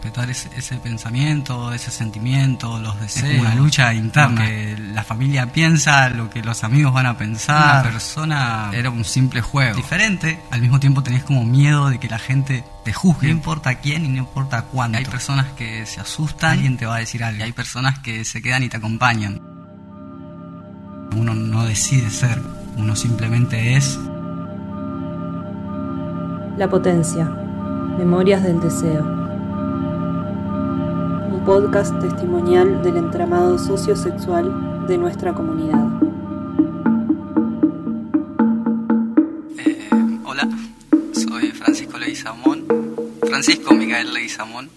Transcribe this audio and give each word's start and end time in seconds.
respetar 0.00 0.30
ese, 0.30 0.48
ese 0.56 0.76
pensamiento, 0.76 1.72
ese 1.74 1.90
sentimiento, 1.90 2.78
los 2.78 2.98
deseos. 2.98 3.34
Es 3.34 3.40
una 3.40 3.54
lucha 3.54 3.92
interna. 3.92 4.46
que 4.46 4.76
la 4.78 5.04
familia 5.04 5.52
piensa, 5.52 6.08
lo 6.08 6.30
que 6.30 6.42
los 6.42 6.64
amigos 6.64 6.94
van 6.94 7.04
a 7.04 7.18
pensar. 7.18 7.82
Una 7.82 7.92
persona 7.92 8.70
era 8.72 8.88
un 8.88 9.04
simple 9.04 9.42
juego. 9.42 9.76
Diferente, 9.76 10.40
al 10.50 10.62
mismo 10.62 10.80
tiempo 10.80 11.02
tenés 11.02 11.22
como 11.22 11.44
miedo 11.44 11.90
de 11.90 11.98
que 11.98 12.08
la 12.08 12.18
gente 12.18 12.64
te 12.82 12.94
juzgue. 12.94 13.26
No 13.28 13.34
importa 13.34 13.74
quién 13.74 14.06
y 14.06 14.08
no 14.08 14.18
importa 14.18 14.62
cuándo. 14.62 14.96
Hay 14.96 15.04
personas 15.04 15.48
que 15.52 15.84
se 15.84 16.00
asustan, 16.00 16.52
alguien 16.52 16.78
te 16.78 16.86
va 16.86 16.96
a 16.96 16.98
decir 17.00 17.22
algo. 17.22 17.40
Y 17.40 17.42
hay 17.42 17.52
personas 17.52 17.98
que 17.98 18.24
se 18.24 18.40
quedan 18.40 18.62
y 18.62 18.70
te 18.70 18.78
acompañan. 18.78 19.42
Uno 21.14 21.34
no 21.34 21.66
decide 21.66 22.08
ser, 22.08 22.40
uno 22.76 22.96
simplemente 22.96 23.76
es. 23.76 23.98
La 26.56 26.68
potencia. 26.70 27.26
Memorias 27.98 28.42
del 28.42 28.60
deseo. 28.60 29.19
Podcast 31.50 31.98
testimonial 31.98 32.80
del 32.80 32.96
entramado 32.96 33.58
sociosexual 33.58 34.86
de 34.86 34.96
nuestra 34.96 35.34
comunidad. 35.34 35.84
Eh, 39.58 39.90
hola, 40.24 40.48
soy 41.12 41.50
Francisco 41.50 41.98
Leguizamón. 41.98 42.68
Francisco 43.26 43.74
Miguel 43.74 44.14
Leguizamón. 44.14 44.70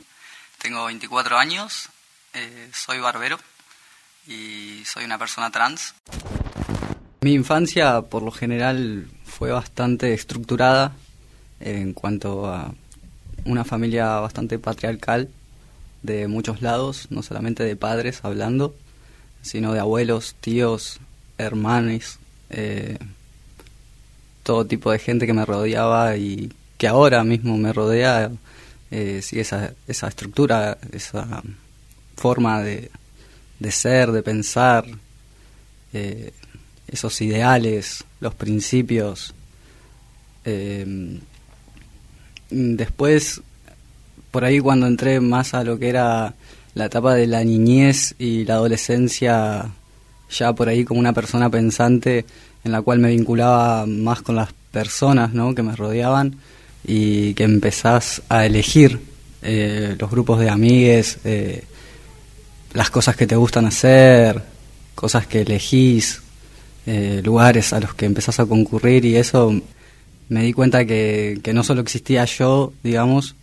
Tengo 0.60 0.86
24 0.86 1.38
años, 1.38 1.90
eh, 2.34 2.70
soy 2.74 3.00
barbero 3.00 3.38
y 4.26 4.82
soy 4.84 5.06
una 5.06 5.20
persona 5.20 5.52
trans. 5.52 5.94
Mi 7.22 7.36
infancia 7.36 8.02
por 8.02 8.24
lo 8.24 8.32
general 8.32 9.12
fue 9.26 9.52
bastante 9.52 10.16
estructurada 10.16 10.94
en 11.60 11.94
cuanto 11.94 12.48
a 12.48 12.74
una 13.46 13.64
familia 13.64 14.16
bastante 14.16 14.58
patriarcal 14.58 15.30
de 16.04 16.28
muchos 16.28 16.62
lados, 16.62 17.08
no 17.10 17.24
solamente 17.24 17.64
de 17.64 17.76
padres 17.76 18.20
hablando, 18.24 18.76
sino 19.42 19.74
de 19.74 19.80
abuelos, 19.80 20.36
tíos, 20.40 21.00
hermanos, 21.38 22.20
eh, 22.50 22.98
todo 24.44 24.66
tipo 24.66 24.92
de 24.92 25.00
gente 25.00 25.26
que 25.26 25.34
me 25.34 25.46
rodeaba 25.46 26.16
y 26.18 26.52
que 26.78 26.88
ahora 26.88 27.24
mismo 27.24 27.58
me 27.58 27.74
rodea, 27.74 28.32
eh, 28.92 29.22
esa, 29.32 29.74
esa 29.88 30.08
estructura, 30.08 30.78
esa 30.92 31.42
forma 32.16 32.62
de, 32.62 32.92
de 33.60 33.72
ser, 33.72 34.12
de 34.12 34.22
pensar, 34.22 34.86
eh, 35.94 36.32
esos 36.88 37.22
ideales, 37.22 38.04
los 38.20 38.36
principios. 38.36 39.34
Eh, 40.46 41.20
después, 42.50 43.42
por 44.34 44.46
ahí 44.46 44.60
cuando 44.60 44.88
entré 44.88 45.20
más 45.20 45.54
a 45.54 45.64
lo 45.64 45.78
que 45.78 45.90
era 45.90 46.34
la 46.74 46.86
etapa 46.86 47.14
de 47.14 47.28
la 47.28 47.44
niñez 47.44 48.16
y 48.18 48.46
la 48.46 48.56
adolescencia, 48.56 49.70
ya 50.32 50.54
por 50.54 50.70
ahí 50.70 50.84
como 50.86 51.00
una 51.00 51.14
persona 51.14 51.52
pensante 51.52 52.26
en 52.64 52.72
la 52.72 52.82
cual 52.82 52.98
me 52.98 53.10
vinculaba 53.10 53.86
más 53.86 54.24
con 54.24 54.36
las 54.36 54.52
personas 54.72 55.36
¿no? 55.36 55.54
que 55.54 55.62
me 55.62 55.76
rodeaban 55.76 56.36
y 56.84 57.36
que 57.36 57.44
empezás 57.44 58.24
a 58.28 58.44
elegir 58.44 59.02
eh, 59.44 59.96
los 60.00 60.10
grupos 60.10 60.40
de 60.40 60.50
amigues, 60.50 61.20
eh, 61.26 61.64
las 62.74 62.90
cosas 62.90 63.16
que 63.16 63.28
te 63.28 63.36
gustan 63.36 63.68
hacer, 63.68 64.42
cosas 64.96 65.28
que 65.28 65.42
elegís, 65.42 66.24
eh, 66.88 67.22
lugares 67.24 67.72
a 67.72 67.80
los 67.80 67.94
que 67.94 68.08
empezás 68.08 68.40
a 68.40 68.48
concurrir 68.48 69.06
y 69.06 69.16
eso 69.16 69.54
me 70.30 70.42
di 70.42 70.54
cuenta 70.54 70.86
que, 70.86 71.40
que, 71.44 71.54
no 71.54 71.64
solo 71.64 71.82
existía 71.82 72.26
yo, 72.26 72.74
digamos, 72.82 73.36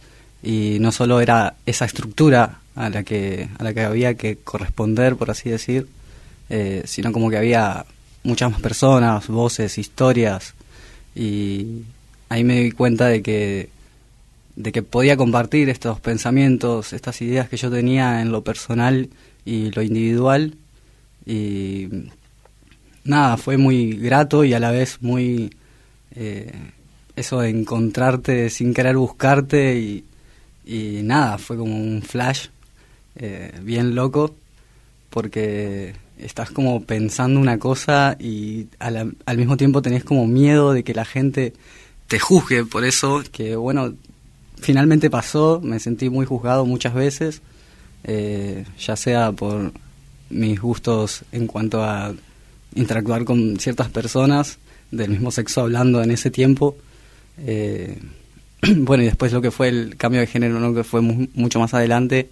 y 0.42 0.78
no 0.80 0.92
solo 0.92 1.20
era 1.20 1.54
esa 1.66 1.84
estructura 1.84 2.60
a 2.74 2.88
la 2.90 3.02
que, 3.02 3.48
a 3.58 3.64
la 3.64 3.74
que 3.74 3.82
había 3.82 4.14
que 4.14 4.36
corresponder, 4.36 5.16
por 5.16 5.30
así 5.30 5.50
decir, 5.50 5.88
eh, 6.48 6.82
sino 6.86 7.12
como 7.12 7.30
que 7.30 7.36
había 7.36 7.84
muchas 8.22 8.50
más 8.50 8.60
personas, 8.60 9.28
voces, 9.28 9.78
historias, 9.78 10.54
y 11.14 11.82
ahí 12.28 12.44
me 12.44 12.60
di 12.60 12.72
cuenta 12.72 13.06
de 13.06 13.22
que 13.22 13.68
de 14.56 14.72
que 14.72 14.82
podía 14.82 15.16
compartir 15.16 15.68
estos 15.70 16.00
pensamientos, 16.00 16.92
estas 16.92 17.22
ideas 17.22 17.48
que 17.48 17.56
yo 17.56 17.70
tenía 17.70 18.20
en 18.20 18.30
lo 18.30 18.42
personal 18.42 19.08
y 19.44 19.70
lo 19.70 19.82
individual. 19.82 20.54
Y 21.24 21.88
nada, 23.04 23.36
fue 23.36 23.56
muy 23.56 23.94
grato 23.94 24.44
y 24.44 24.52
a 24.52 24.60
la 24.60 24.70
vez 24.70 24.98
muy... 25.00 25.54
Eh, 26.14 26.52
eso 27.16 27.40
de 27.40 27.50
encontrarte 27.50 28.50
sin 28.50 28.72
querer 28.72 28.96
buscarte 28.96 29.78
y, 29.78 30.04
y 30.70 31.02
nada, 31.02 31.36
fue 31.36 31.56
como 31.56 31.76
un 31.76 32.00
flash 32.00 32.46
eh, 33.16 33.52
bien 33.64 33.96
loco 33.96 34.36
porque 35.10 35.94
estás 36.16 36.52
como 36.52 36.84
pensando 36.84 37.40
una 37.40 37.58
cosa 37.58 38.16
y 38.20 38.68
al, 38.78 39.16
mismo 39.36 39.56
tiempo 39.56 39.82
tenés 39.82 40.04
como 40.04 40.28
miedo 40.28 40.72
de 40.72 40.84
que 40.84 40.94
la 40.94 41.04
gente 41.04 41.54
te 42.06 42.20
juzgue 42.20 42.64
por 42.64 42.84
eso, 42.84 43.20
que 43.32 43.56
bueno, 43.56 43.94
finalmente 44.60 45.10
pasó, 45.10 45.60
me 45.60 45.80
sentí 45.80 46.08
muy 46.08 46.24
juzgado 46.24 46.64
muchas 46.64 46.94
veces, 46.94 47.42
eh, 48.04 48.64
ya 48.78 48.94
sea 48.94 49.32
por 49.32 49.72
mis 50.28 50.60
gustos 50.60 51.24
en 51.32 51.48
cuanto 51.48 51.82
a 51.82 52.14
interactuar 52.76 53.24
con 53.24 53.58
ciertas 53.58 53.88
personas 53.88 54.58
del 54.92 55.10
mismo 55.10 55.32
sexo 55.32 55.62
hablando 55.62 56.00
en 56.00 56.12
ese 56.12 56.30
tiempo. 56.30 56.76
Eh, 57.38 57.98
bueno, 58.76 59.02
y 59.02 59.06
después 59.06 59.32
lo 59.32 59.40
que 59.40 59.50
fue 59.50 59.68
el 59.68 59.96
cambio 59.96 60.20
de 60.20 60.26
género, 60.26 60.60
¿no? 60.60 60.74
que 60.74 60.84
fue 60.84 61.00
mucho 61.00 61.58
más 61.58 61.74
adelante, 61.74 62.30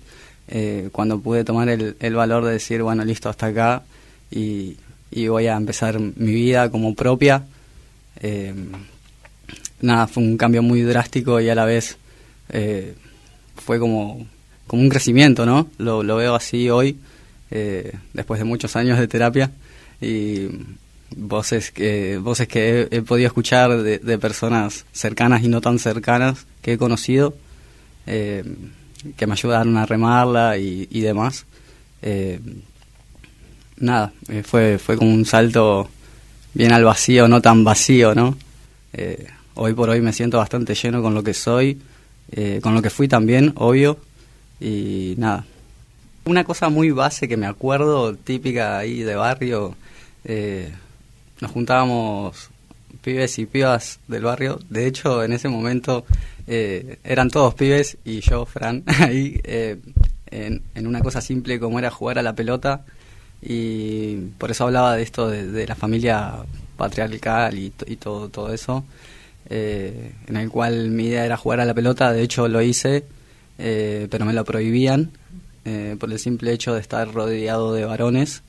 eh, 0.49 0.89
cuando 0.93 1.21
pude 1.21 1.45
tomar 1.45 1.69
el, 1.69 1.97
el, 2.01 2.15
valor 2.15 2.45
de 2.45 2.53
decir, 2.53 2.83
bueno, 2.83 3.05
listo, 3.05 3.29
hasta 3.29 3.47
acá, 3.47 3.83
y, 4.31 4.77
y 5.11 5.29
voy 5.29 5.47
a 5.47 5.57
empezar 5.57 5.99
mi 5.99 6.33
vida 6.33 6.71
como 6.71 6.95
propia. 6.95 7.45
nada, 9.81 10.07
fue 10.07 10.23
un 10.23 10.37
cambio 10.37 10.63
muy 10.63 10.83
drástico 10.83 11.41
y 11.41 11.49
a 11.49 11.55
la 11.55 11.65
vez 11.65 11.99
eh, 12.51 12.95
fue 13.57 13.79
como, 13.79 14.27
como 14.67 14.83
un 14.83 14.89
crecimiento, 14.89 15.45
¿no? 15.45 15.69
Lo, 15.79 16.03
lo 16.03 16.17
veo 16.17 16.35
así 16.35 16.71
hoy, 16.71 16.99
eh, 17.51 17.93
después 18.13 18.39
de 18.39 18.45
muchos 18.45 18.77
años 18.77 18.99
de 18.99 19.09
terapia, 19.09 19.51
y 20.01 20.49
voces 21.17 21.71
que, 21.71 22.19
voces 22.19 22.49
que 22.49 22.89
he, 22.91 23.03
podido 23.03 23.27
escuchar 23.27 23.83
de, 23.83 24.19
personas 24.19 24.85
cercanas 24.93 25.43
y 25.43 25.49
no 25.49 25.61
tan 25.61 25.79
cercanas 25.79 26.47
que 26.63 26.75
he 26.75 26.79
conocido, 26.79 27.35
eh, 28.07 28.45
que 29.17 29.27
me 29.27 29.33
ayudaron 29.33 29.77
a 29.77 29.87
remarla 29.87 30.59
y, 30.59 30.89
y 30.91 31.01
demás. 31.01 31.47
Eh, 32.03 32.41
nada, 33.79 34.13
eh, 34.29 34.43
fue, 34.43 34.79
fue 34.79 34.97
como 34.97 35.13
un 35.13 35.25
salto 35.25 35.89
bien 36.55 36.73
al 36.73 36.85
vacío, 36.85 37.29
no 37.29 37.41
tan 37.41 37.65
vacío, 37.65 38.15
¿no? 38.15 38.37
Eh, 38.93 39.27
hoy 39.55 39.75
por 39.75 39.91
hoy 39.91 40.01
me 40.01 40.13
siento 40.13 40.39
bastante 40.39 40.75
lleno 40.75 41.03
con 41.03 41.15
lo 41.15 41.23
que 41.23 41.35
soy 41.35 41.81
con 42.63 42.75
lo 42.75 42.83
que 42.83 42.91
fui 42.91 43.09
también, 43.09 43.55
obvio, 43.57 43.99
y 44.61 45.15
nada. 45.17 45.47
Una 46.25 46.45
cosa 46.45 46.69
muy 46.69 46.91
base 46.91 47.27
que 47.27 47.39
me 47.39 47.47
acuerdo, 47.47 48.15
típica 48.17 48.77
ahí 48.77 49.01
de 49.01 49.15
barrio, 49.15 49.75
eh, 50.25 50.71
nos 51.41 51.51
juntábamos 51.51 52.51
pibes 53.03 53.39
y 53.39 53.47
pibas 53.47 54.01
del 54.09 54.23
barrio, 54.23 54.59
de 54.71 54.87
hecho 54.87 55.23
en 55.23 55.33
ese 55.33 55.49
momento 55.49 56.05
eh, 56.47 56.99
eran 57.05 57.31
todos 57.31 57.55
pibes 57.55 57.97
y 58.05 58.21
yo, 58.21 58.45
Fran, 58.47 58.83
ahí 59.01 59.41
eh, 59.45 59.79
en, 60.31 60.63
una 60.87 61.01
cosa 61.01 61.21
simple 61.21 61.59
como 61.61 61.79
era 61.79 61.91
jugar 61.91 62.19
a 62.19 62.23
la 62.23 62.35
pelota 62.35 62.85
y 63.41 64.17
por 64.39 64.51
eso 64.51 64.65
hablaba 64.65 64.97
de 64.97 65.03
esto 65.03 65.29
de, 65.29 65.47
de 65.47 65.67
la 65.67 65.75
familia 65.75 66.35
patriarcal 66.77 67.59
y, 67.59 67.73
y 67.87 67.97
todo, 67.97 68.29
todo 68.29 68.53
eso 68.53 68.85
eh, 69.51 70.13
en 70.27 70.37
el 70.37 70.51
cual 70.51 70.91
mi 70.91 71.07
idea 71.07 71.25
era 71.25 71.37
jugar 71.37 71.61
a 71.61 71.65
la 71.65 71.75
pelota, 71.75 72.13
de 72.13 72.23
hecho 72.23 72.49
lo 72.49 72.61
hice, 72.61 73.05
eh, 73.59 74.07
pero 74.11 74.25
me 74.27 74.35
lo 74.35 74.45
prohibían 74.45 75.11
eh, 75.65 75.97
por 75.99 76.13
el 76.13 76.19
simple 76.19 76.53
hecho 76.53 76.75
de 76.75 76.81
estar 76.81 77.13
rodeado 77.13 77.73
de 77.73 77.85
varones. 77.85 78.43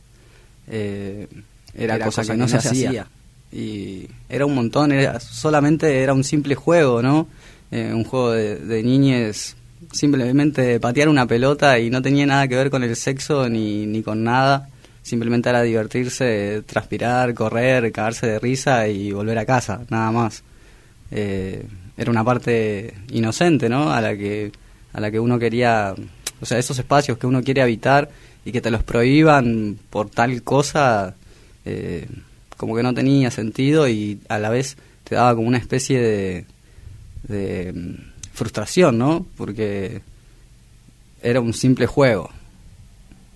Era, 1.73 1.95
era, 1.95 2.05
cosa, 2.05 2.21
cosa 2.21 2.33
que, 2.33 2.37
no, 2.37 2.45
que 2.45 2.53
no 2.53 2.61
se, 2.61 2.67
hacía. 2.67 2.89
hacía. 2.89 3.07
Y 3.51 4.07
era 4.27 4.45
un 4.45 4.55
montón, 4.55 4.91
era, 4.91 5.19
solamente 5.19 6.01
era 6.01 6.13
un 6.13 6.23
simple 6.23 6.55
juego, 6.55 7.01
¿no? 7.01 7.27
Eh, 7.71 7.91
un 7.93 8.03
juego 8.03 8.31
de, 8.31 8.57
de 8.57 8.83
niñes 8.83 9.55
simplemente 9.91 10.79
patear 10.79 11.09
una 11.09 11.25
pelota 11.25 11.79
y 11.79 11.89
no 11.89 12.01
tenía 12.01 12.25
nada 12.25 12.47
que 12.47 12.55
ver 12.55 12.69
con 12.69 12.83
el 12.83 12.95
sexo 12.95 13.49
ni, 13.49 13.85
ni 13.85 14.03
con 14.03 14.23
nada. 14.23 14.69
Simplemente 15.01 15.49
era 15.49 15.63
divertirse, 15.63 16.61
transpirar, 16.65 17.33
correr, 17.33 17.91
cagarse 17.91 18.27
de 18.27 18.39
risa 18.39 18.87
y 18.87 19.11
volver 19.11 19.39
a 19.39 19.45
casa, 19.45 19.81
nada 19.89 20.11
más 20.11 20.43
eh, 21.11 21.65
era 21.97 22.11
una 22.11 22.23
parte 22.23 22.93
inocente, 23.11 23.69
¿no? 23.69 23.91
A 23.91 24.01
la 24.01 24.15
que 24.15 24.51
a 24.93 24.99
la 24.99 25.11
que 25.11 25.19
uno 25.19 25.37
quería, 25.37 25.93
o 26.41 26.45
sea, 26.45 26.57
esos 26.57 26.79
espacios 26.79 27.17
que 27.17 27.27
uno 27.27 27.43
quiere 27.43 27.61
habitar 27.61 28.09
y 28.43 28.51
que 28.51 28.61
te 28.61 28.71
los 28.71 28.83
prohíban 28.83 29.77
por 29.89 30.09
tal 30.09 30.41
cosa, 30.43 31.15
eh, 31.69 32.07
como 32.57 32.75
que 32.75 32.83
no 32.83 32.93
tenía 32.93 33.29
sentido 33.31 33.87
y 33.87 34.19
a 34.27 34.39
la 34.39 34.49
vez 34.49 34.75
te 35.03 35.15
daba 35.15 35.35
como 35.35 35.47
una 35.47 35.59
especie 35.59 35.99
de, 36.01 36.45
de 37.23 37.95
frustración, 38.33 38.97
¿no? 38.97 39.25
Porque 39.37 40.01
era 41.21 41.41
un 41.41 41.53
simple 41.53 41.85
juego 41.85 42.31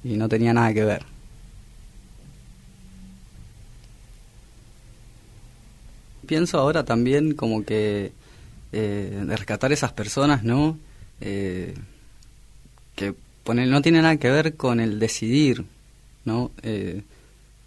y 0.03 0.18
no 0.18 0.27
tenía 0.27 0.53
nada 0.53 0.74
que 0.74 0.83
ver. 0.83 1.06
Pienso 6.25 6.57
ahora 6.57 6.83
también 6.83 7.33
como 7.33 7.63
que 7.63 8.13
eh, 8.71 9.24
de 9.27 9.38
rescatar 9.38 9.71
esas 9.71 9.91
personas, 9.91 10.44
¿no? 10.44 10.79
Eh, 11.21 11.75
que 12.95 13.13
poner, 13.44 13.68
no 13.68 13.81
tiene 13.81 14.01
nada 14.01 14.18
que 14.18 14.31
ver 14.31 14.56
con 14.56 14.79
el 14.79 15.00
decidir, 15.00 15.65
¿no? 16.25 16.51
Eh, 16.63 17.03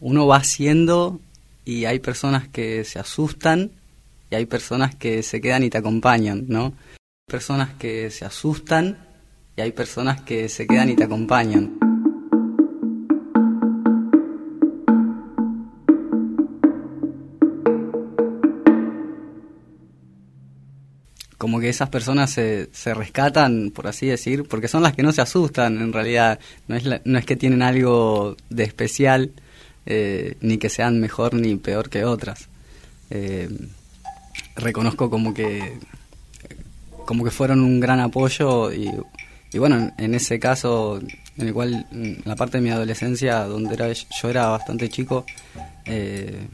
uno 0.00 0.26
va 0.26 0.36
haciendo 0.36 1.20
y 1.64 1.84
hay 1.84 1.98
personas 1.98 2.48
que 2.48 2.84
se 2.84 2.98
asustan 2.98 3.70
y 4.30 4.34
hay 4.34 4.46
personas 4.46 4.94
que 4.94 5.22
se 5.22 5.40
quedan 5.40 5.62
y 5.62 5.70
te 5.70 5.78
acompañan, 5.78 6.44
¿no? 6.48 6.74
Personas 7.26 7.70
que 7.74 8.10
se 8.10 8.24
asustan 8.24 8.98
y 9.56 9.62
hay 9.62 9.72
personas 9.72 10.20
que 10.22 10.48
se 10.48 10.66
quedan 10.66 10.90
y 10.90 10.96
te 10.96 11.04
acompañan. 11.04 11.78
como 21.46 21.60
que 21.60 21.68
esas 21.68 21.90
personas 21.90 22.30
se, 22.30 22.70
se 22.72 22.92
rescatan, 22.92 23.70
por 23.70 23.86
así 23.86 24.06
decir, 24.06 24.48
porque 24.48 24.66
son 24.66 24.82
las 24.82 24.94
que 24.94 25.04
no 25.04 25.12
se 25.12 25.20
asustan 25.20 25.80
en 25.80 25.92
realidad. 25.92 26.40
No 26.66 26.74
es, 26.74 26.84
no 27.04 27.18
es 27.18 27.24
que 27.24 27.36
tienen 27.36 27.62
algo 27.62 28.36
de 28.50 28.64
especial, 28.64 29.30
eh, 29.86 30.36
ni 30.40 30.58
que 30.58 30.68
sean 30.68 31.00
mejor 31.00 31.34
ni 31.34 31.54
peor 31.56 31.88
que 31.88 32.04
otras. 32.04 32.48
Eh, 33.10 33.48
reconozco 34.56 35.08
como 35.10 35.32
que 35.32 35.78
como 37.04 37.22
que 37.22 37.30
fueron 37.30 37.60
un 37.60 37.78
gran 37.78 38.00
apoyo 38.00 38.72
y, 38.72 38.90
bueno, 39.56 39.92
en, 39.96 40.14
ese 40.14 40.40
caso, 40.40 40.98
en 41.38 41.46
el 41.46 41.54
cual, 41.54 41.86
en 41.92 42.20
la 42.24 42.34
parte 42.34 42.58
de 42.58 42.64
mi 42.64 42.70
adolescencia, 42.70 43.44
donde 43.44 43.74
era, 43.74 43.92
yo 43.92 44.28
era 44.28 44.48
bastante 44.48 44.88
chico, 44.88 45.24
eh, 45.84 46.48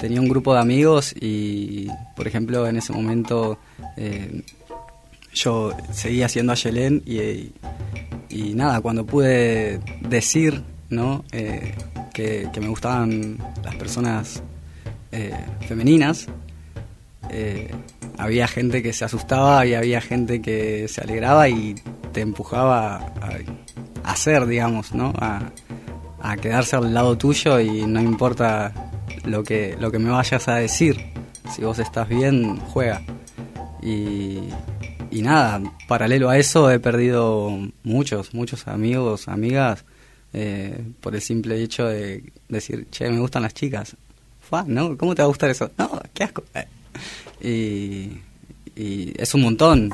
tenía 0.00 0.20
un 0.20 0.28
grupo 0.28 0.52
de 0.54 0.60
amigos 0.60 1.14
y, 1.20 1.86
por 2.16 2.26
ejemplo, 2.26 2.66
en 2.66 2.78
ese 2.78 2.92
momento 2.92 3.60
yo 5.32 5.76
seguía 5.92 6.28
siendo 6.28 6.52
a 6.52 6.56
Yelén 6.56 7.00
y, 7.06 7.52
y, 8.28 8.54
nada, 8.54 8.80
cuando 8.80 9.06
pude 9.06 9.78
decir 10.00 10.64
¿no? 10.90 11.24
Que, 12.14 12.48
me 12.58 12.68
gustaban 12.68 13.36
las 13.62 13.74
personas 13.76 14.42
eh, 15.12 15.34
femeninas, 15.68 16.28
había 18.16 18.46
gente 18.46 18.82
que 18.82 18.92
se 18.92 19.04
asustaba 19.04 19.66
y 19.66 19.74
había 19.74 20.00
gente 20.00 20.40
que 20.40 20.86
se 20.88 21.00
alegraba 21.00 21.48
y 21.48 21.74
te 22.12 22.20
empujaba 22.20 22.96
a, 22.96 23.38
a 24.04 24.12
hacer, 24.12 24.46
digamos, 24.46 24.94
¿no? 24.94 25.12
A, 25.18 25.50
a 26.24 26.38
quedarse 26.38 26.74
al 26.74 26.94
lado 26.94 27.18
tuyo 27.18 27.60
y 27.60 27.84
no 27.86 28.00
importa 28.00 28.72
lo 29.24 29.44
que, 29.44 29.76
lo 29.78 29.92
que 29.92 29.98
me 29.98 30.10
vayas 30.10 30.48
a 30.48 30.54
decir. 30.54 30.96
Si 31.54 31.62
vos 31.62 31.78
estás 31.78 32.08
bien, 32.08 32.56
juega. 32.60 33.02
Y, 33.82 34.38
y 35.10 35.20
nada, 35.20 35.60
paralelo 35.86 36.30
a 36.30 36.38
eso 36.38 36.70
he 36.70 36.80
perdido 36.80 37.50
muchos, 37.82 38.32
muchos 38.32 38.66
amigos, 38.66 39.28
amigas, 39.28 39.84
eh, 40.34 40.84
por 41.00 41.14
el 41.14 41.22
simple 41.22 41.62
hecho 41.62 41.86
de 41.86 42.24
decir, 42.48 42.88
che, 42.90 43.08
me 43.08 43.20
gustan 43.20 43.42
las 43.42 43.54
chicas. 43.54 43.96
Fa, 44.40 44.64
¿no? 44.66 44.98
¿Cómo 44.98 45.14
te 45.14 45.22
va 45.22 45.26
a 45.26 45.28
gustar 45.28 45.48
eso? 45.48 45.70
No, 45.78 46.02
qué 46.12 46.24
asco. 46.24 46.42
Y, 47.40 48.18
y 48.74 49.14
es 49.16 49.32
un 49.34 49.42
montón. 49.42 49.90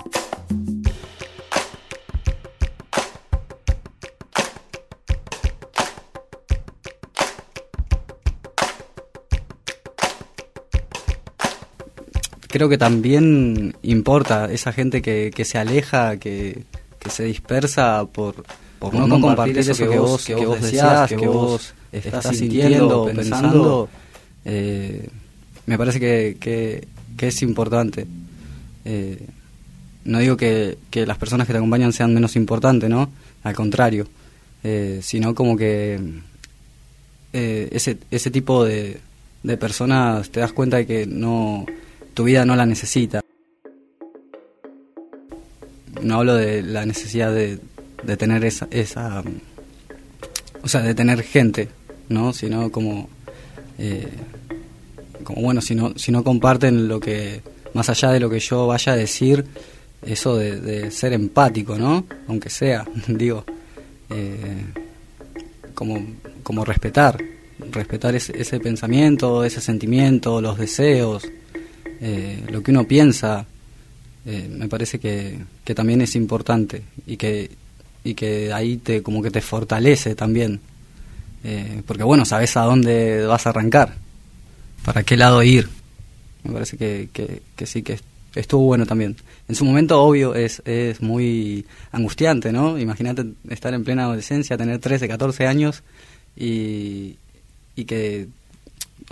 creo 12.49 12.69
que 12.69 12.79
también 12.79 13.77
importa 13.83 14.51
esa 14.51 14.73
gente 14.73 15.03
que, 15.03 15.45
se 15.45 15.57
aleja, 15.57 16.17
que 16.17 16.65
se 17.09 17.25
dispersa 17.25 18.05
por, 18.07 18.45
por 18.81 18.95
no, 18.95 19.21
compartir, 19.21 19.59
eso 19.59 19.77
que 19.77 19.99
vos, 19.99 20.25
que 20.25 20.35
vos 20.35 20.61
deseas, 20.61 21.11
que 21.11 21.27
vos 21.27 21.75
estás 21.93 22.35
sintiendo, 22.35 23.05
pensando, 23.15 23.91
eh, 24.45 25.07
me 25.67 25.77
parece 25.77 26.01
que, 26.01 26.37
que, 26.41 27.27
es 27.27 27.43
importante. 27.43 28.07
Eh, 28.87 29.23
no 30.07 30.19
digo 30.19 30.39
que, 30.39 30.79
que 30.89 31.05
las 31.05 31.19
personas 31.19 31.47
que 31.47 31.53
te 31.53 31.59
acompañan 31.59 31.93
sean 31.93 32.15
menos 32.15 32.37
importantes, 32.37 32.89
¿no? 32.89 33.11
Al 33.43 33.55
contrario, 33.55 34.09
eh, 34.65 35.01
sino 35.03 35.35
como 35.35 35.59
que 35.59 36.01
ese, 37.33 37.99
ese 38.11 38.31
tipo 38.31 38.65
de, 38.65 38.99
de 39.43 39.57
personas 39.59 40.31
te 40.31 40.41
das 40.41 40.55
cuenta 40.55 40.79
de 40.79 40.87
que 40.87 41.07
no 41.07 41.67
tu 42.15 42.25
vida 42.25 42.47
no 42.47 42.57
la 42.57 42.65
necesita. 42.65 43.21
No 46.03 46.17
hablo 46.17 46.35
de 46.35 46.63
la 46.63 46.87
necesidad 46.87 47.35
de, 47.35 47.59
de 48.03 48.17
tener 48.17 48.45
esa, 48.45 48.69
esa, 48.71 49.23
o 50.63 50.69
sea, 50.69 50.83
de 50.83 50.95
tener 50.95 51.23
gente, 51.23 51.69
¿no? 52.09 52.33
Sino 52.33 52.71
como, 52.71 53.09
eh, 53.79 54.09
como 55.25 55.43
bueno, 55.43 55.61
si 55.61 55.75
no, 55.75 55.93
si 55.97 56.13
no 56.13 56.25
comparten 56.25 56.89
lo 56.89 57.01
que, 57.01 57.43
más 57.75 57.89
allá 57.91 58.11
de 58.11 58.21
lo 58.21 58.31
que 58.31 58.41
yo 58.41 58.67
vaya 58.67 58.93
a 58.93 58.97
decir, 58.97 59.45
eso 60.03 60.37
de, 60.37 60.91
ser 60.91 61.13
empático, 61.13 61.77
¿no? 61.79 62.07
Aunque 62.29 62.51
sea, 62.51 62.87
digo, 63.09 63.45
eh, 64.11 64.65
como, 65.75 66.05
como 66.43 66.65
respetar, 66.65 67.23
respetar 67.71 68.15
ese, 68.15 68.39
ese 68.41 68.61
pensamiento, 68.61 69.45
ese 69.45 69.61
sentimiento, 69.61 70.41
los 70.41 70.59
deseos, 70.59 71.29
eh, 72.01 72.43
lo 72.51 72.63
que 72.63 72.71
uno 72.71 72.85
piensa, 72.85 73.47
eh, 74.25 74.49
me 74.51 74.69
parece 74.69 74.99
que, 74.99 75.39
que, 75.65 75.75
también 75.75 76.01
es 76.01 76.15
importante 76.17 76.83
y 77.07 77.17
que, 77.17 77.51
y 78.05 78.15
que 78.15 78.53
ahí 78.53 78.77
te, 78.77 79.03
como 79.03 79.23
que 79.23 79.31
te 79.31 79.41
fortalece 79.41 80.15
también. 80.15 80.61
Eh, 81.45 81.83
porque 81.87 82.03
bueno, 82.03 82.25
sabes 82.25 82.57
a 82.57 82.63
dónde 82.63 83.25
vas 83.27 83.47
a 83.47 83.51
arrancar, 83.51 83.95
para 84.85 85.03
qué 85.03 85.17
lado 85.17 85.43
ir. 85.43 85.69
Me 86.43 86.53
parece 86.53 86.77
que, 86.77 87.09
que, 87.13 87.67
sí, 87.67 87.83
que 87.83 87.99
estuvo 88.35 88.65
bueno 88.65 88.87
también. 88.87 89.17
En 89.49 89.55
su 89.55 89.65
momento, 89.65 90.03
obvio, 90.03 90.35
es, 90.35 90.63
es 90.65 91.03
muy 91.03 91.67
angustiante, 91.93 92.53
¿no? 92.53 92.79
Imagínate 92.79 93.25
estar 93.49 93.75
en 93.75 93.85
plena 93.85 94.05
adolescencia, 94.05 94.57
tener 94.57 94.79
13, 94.79 95.09
14 95.09 95.47
años 95.47 95.83
y, 96.37 97.17
y 97.77 97.85
que 97.85 98.29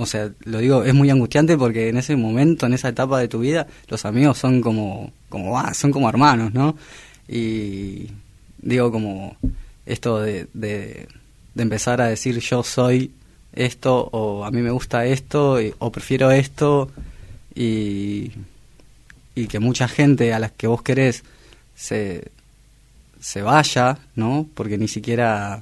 o 0.00 0.07
sea, 0.07 0.30
lo 0.45 0.59
digo, 0.59 0.85
es 0.85 0.95
muy 0.95 1.11
angustiante 1.11 1.59
porque 1.59 1.88
en 1.88 1.97
ese 1.97 2.14
momento, 2.14 2.66
en 2.66 2.75
esa 2.75 2.88
etapa 2.88 3.18
de 3.18 3.26
tu 3.26 3.40
vida, 3.40 3.66
los 3.88 4.04
amigos 4.04 4.38
son 4.38 4.61
como, 4.61 5.12
como 5.28 5.59
ah, 5.59 5.75
son 5.75 5.90
como 5.90 6.09
hermanos, 6.09 6.54
¿no? 6.54 6.76
Y 7.28 8.07
digo 8.59 8.91
como 8.93 9.37
esto 9.87 10.21
de, 10.21 10.49
de, 10.55 11.09
empezar 11.57 12.00
a 12.00 12.07
decir 12.07 12.38
yo 12.38 12.62
soy 12.62 13.11
esto 13.53 14.09
o 14.12 14.45
a 14.45 14.50
mí 14.50 14.61
me 14.61 14.71
gusta 14.71 15.07
esto 15.07 15.59
o 15.79 15.93
prefiero 15.93 16.31
esto 16.31 16.91
y, 17.55 18.31
y 19.35 19.47
que 19.49 19.59
mucha 19.59 19.88
gente 19.88 20.33
a 20.33 20.38
las 20.38 20.53
que 20.53 20.67
vos 20.67 20.83
querés 20.83 21.25
se, 21.75 22.31
se 23.21 23.43
vaya, 23.43 23.99
¿no? 24.15 24.47
Porque 24.55 24.79
ni 24.79 24.88
siquiera 24.88 25.61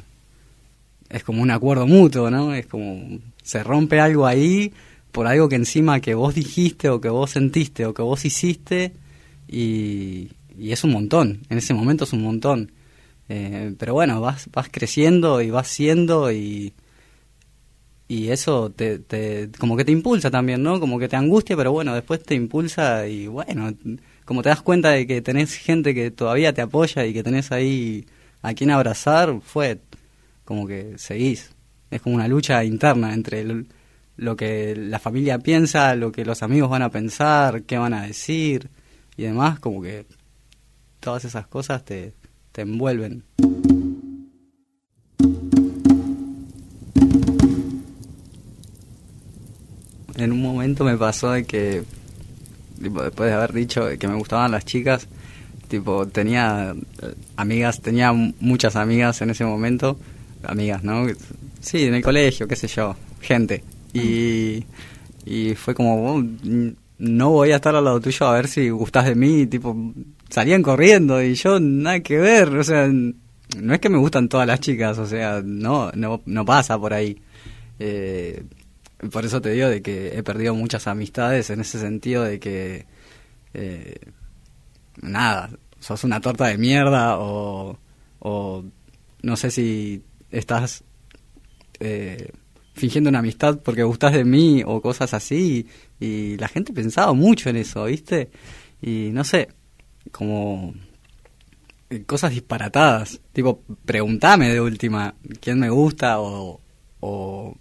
es 1.08 1.22
como 1.22 1.42
un 1.42 1.50
acuerdo 1.50 1.86
mutuo, 1.86 2.30
¿no? 2.30 2.54
Es 2.54 2.66
como 2.66 3.18
se 3.42 3.62
rompe 3.62 4.00
algo 4.00 4.26
ahí 4.26 4.72
por 5.12 5.26
algo 5.26 5.48
que 5.48 5.56
encima 5.56 6.00
que 6.00 6.14
vos 6.14 6.34
dijiste 6.34 6.88
o 6.88 7.00
que 7.00 7.08
vos 7.08 7.30
sentiste 7.30 7.86
o 7.86 7.94
que 7.94 8.02
vos 8.02 8.24
hiciste 8.24 8.92
y, 9.48 10.30
es 10.58 10.84
un 10.84 10.92
montón, 10.92 11.40
en 11.48 11.58
ese 11.58 11.74
momento 11.74 12.04
es 12.04 12.12
un 12.12 12.22
montón. 12.22 12.72
Eh, 13.28 13.74
pero 13.78 13.94
bueno, 13.94 14.20
vas, 14.20 14.48
vas 14.52 14.68
creciendo 14.70 15.40
y 15.42 15.50
vas 15.50 15.68
siendo 15.68 16.30
y, 16.30 16.74
y 18.08 18.28
eso 18.28 18.70
te, 18.70 18.98
te, 18.98 19.50
como 19.58 19.76
que 19.76 19.84
te 19.84 19.92
impulsa 19.92 20.30
también, 20.30 20.62
¿no? 20.62 20.78
Como 20.80 20.98
que 20.98 21.08
te 21.08 21.16
angustia, 21.16 21.56
pero 21.56 21.72
bueno, 21.72 21.94
después 21.94 22.22
te 22.22 22.34
impulsa 22.34 23.08
y 23.08 23.26
bueno, 23.26 23.72
como 24.24 24.42
te 24.42 24.48
das 24.50 24.62
cuenta 24.62 24.90
de 24.90 25.06
que 25.06 25.22
tenés 25.22 25.54
gente 25.54 25.94
que 25.94 26.10
todavía 26.10 26.52
te 26.52 26.62
apoya 26.62 27.04
y 27.06 27.12
que 27.12 27.22
tenés 27.22 27.52
ahí 27.52 28.06
a 28.42 28.54
quien 28.54 28.70
abrazar, 28.70 29.40
fue 29.42 29.80
como 30.44 30.66
que 30.66 30.98
seguís 30.98 31.56
es 31.90 32.02
como 32.02 32.16
una 32.16 32.28
lucha 32.28 32.64
interna 32.64 33.12
entre 33.14 33.64
lo 34.16 34.36
que 34.36 34.74
la 34.76 34.98
familia 34.98 35.38
piensa, 35.38 35.94
lo 35.94 36.12
que 36.12 36.24
los 36.24 36.42
amigos 36.42 36.70
van 36.70 36.82
a 36.82 36.90
pensar, 36.90 37.62
qué 37.62 37.78
van 37.78 37.94
a 37.94 38.06
decir 38.06 38.68
y 39.16 39.24
demás, 39.24 39.58
como 39.60 39.82
que 39.82 40.06
todas 41.00 41.24
esas 41.24 41.46
cosas 41.46 41.84
te, 41.84 42.14
te 42.56 42.62
envuelven. 42.62 43.22
En 50.14 50.32
un 50.32 50.40
momento 50.40 50.82
me 50.82 50.96
pasó 50.96 51.32
de 51.32 51.44
que, 51.44 51.82
después 52.78 53.28
de 53.28 53.34
haber 53.34 53.52
dicho 53.52 53.86
que 53.98 54.08
me 54.08 54.14
gustaban 54.14 54.52
las 54.52 54.64
chicas, 54.64 55.06
tipo, 55.68 56.06
tenía 56.08 56.74
amigas, 57.36 57.82
tenía 57.82 58.14
muchas 58.14 58.74
amigas 58.76 59.20
en 59.20 59.28
ese 59.28 59.44
momento, 59.44 59.98
amigas, 60.42 60.82
¿no? 60.82 61.06
Sí, 61.60 61.84
en 61.84 61.94
el 61.96 62.02
colegio, 62.02 62.48
qué 62.48 62.56
sé 62.56 62.68
yo, 62.68 62.96
gente. 63.20 63.62
Y, 63.92 64.64
y 65.26 65.54
fue 65.56 65.74
como, 65.74 66.10
oh, 66.10 66.24
no 66.96 67.30
voy 67.32 67.52
a 67.52 67.56
estar 67.56 67.76
al 67.76 67.84
lado 67.84 68.00
tuyo 68.00 68.26
a 68.26 68.32
ver 68.32 68.48
si 68.48 68.70
gustas 68.70 69.04
de 69.04 69.14
mí, 69.14 69.46
tipo, 69.46 69.76
salían 70.28 70.62
corriendo 70.62 71.22
y 71.22 71.34
yo 71.34 71.60
nada 71.60 72.00
que 72.00 72.18
ver, 72.18 72.48
o 72.48 72.64
sea, 72.64 72.88
no 72.88 73.74
es 73.74 73.80
que 73.80 73.88
me 73.88 73.98
gustan 73.98 74.28
todas 74.28 74.46
las 74.46 74.60
chicas, 74.60 74.98
o 74.98 75.06
sea, 75.06 75.42
no, 75.44 75.90
no, 75.92 76.22
no 76.24 76.44
pasa 76.44 76.78
por 76.78 76.92
ahí. 76.92 77.20
Eh, 77.78 78.44
por 79.10 79.24
eso 79.24 79.40
te 79.40 79.50
digo 79.50 79.68
de 79.68 79.82
que 79.82 80.16
he 80.16 80.22
perdido 80.22 80.54
muchas 80.54 80.86
amistades 80.86 81.50
en 81.50 81.60
ese 81.60 81.78
sentido 81.78 82.24
de 82.24 82.40
que 82.40 82.86
eh, 83.54 83.96
nada, 85.02 85.50
sos 85.78 86.04
una 86.04 86.20
torta 86.20 86.46
de 86.46 86.58
mierda 86.58 87.18
o, 87.18 87.78
o 88.20 88.64
no 89.22 89.36
sé 89.36 89.50
si 89.50 90.02
estás 90.30 90.84
eh, 91.80 92.30
fingiendo 92.74 93.08
una 93.08 93.20
amistad 93.20 93.58
porque 93.62 93.82
gustas 93.82 94.12
de 94.12 94.24
mí 94.24 94.62
o 94.64 94.80
cosas 94.80 95.14
así 95.14 95.66
y, 95.98 96.36
la 96.36 96.48
gente 96.48 96.72
pensaba 96.72 97.12
mucho 97.14 97.48
en 97.48 97.56
eso, 97.56 97.84
¿viste? 97.84 98.30
Y 98.82 99.10
no 99.12 99.24
sé, 99.24 99.48
como 100.10 100.74
cosas 102.06 102.32
disparatadas, 102.32 103.20
tipo, 103.32 103.62
pregúntame 103.84 104.48
de 104.52 104.60
última 104.60 105.14
quién 105.40 105.60
me 105.60 105.70
gusta 105.70 106.20
o, 106.20 106.60
o 107.00 107.56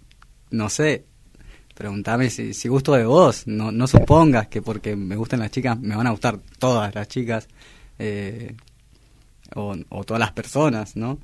no 0.50 0.68
sé, 0.68 1.04
Pregúntame 1.76 2.30
si, 2.30 2.54
si 2.54 2.68
gusto 2.68 2.94
de 2.94 3.04
vos. 3.04 3.46
No, 3.46 3.70
no 3.70 3.86
supongas 3.86 4.48
que 4.48 4.62
porque 4.62 4.96
me 4.96 5.14
gustan 5.14 5.40
las 5.40 5.50
chicas 5.50 5.78
me 5.78 5.94
van 5.94 6.06
a 6.06 6.10
gustar 6.10 6.38
todas 6.58 6.94
las 6.94 7.06
chicas 7.06 7.48
eh, 7.98 8.56
o, 9.54 9.76
todas 10.04 10.18
las 10.18 10.32
personas, 10.32 10.96
¿no? 10.96 11.18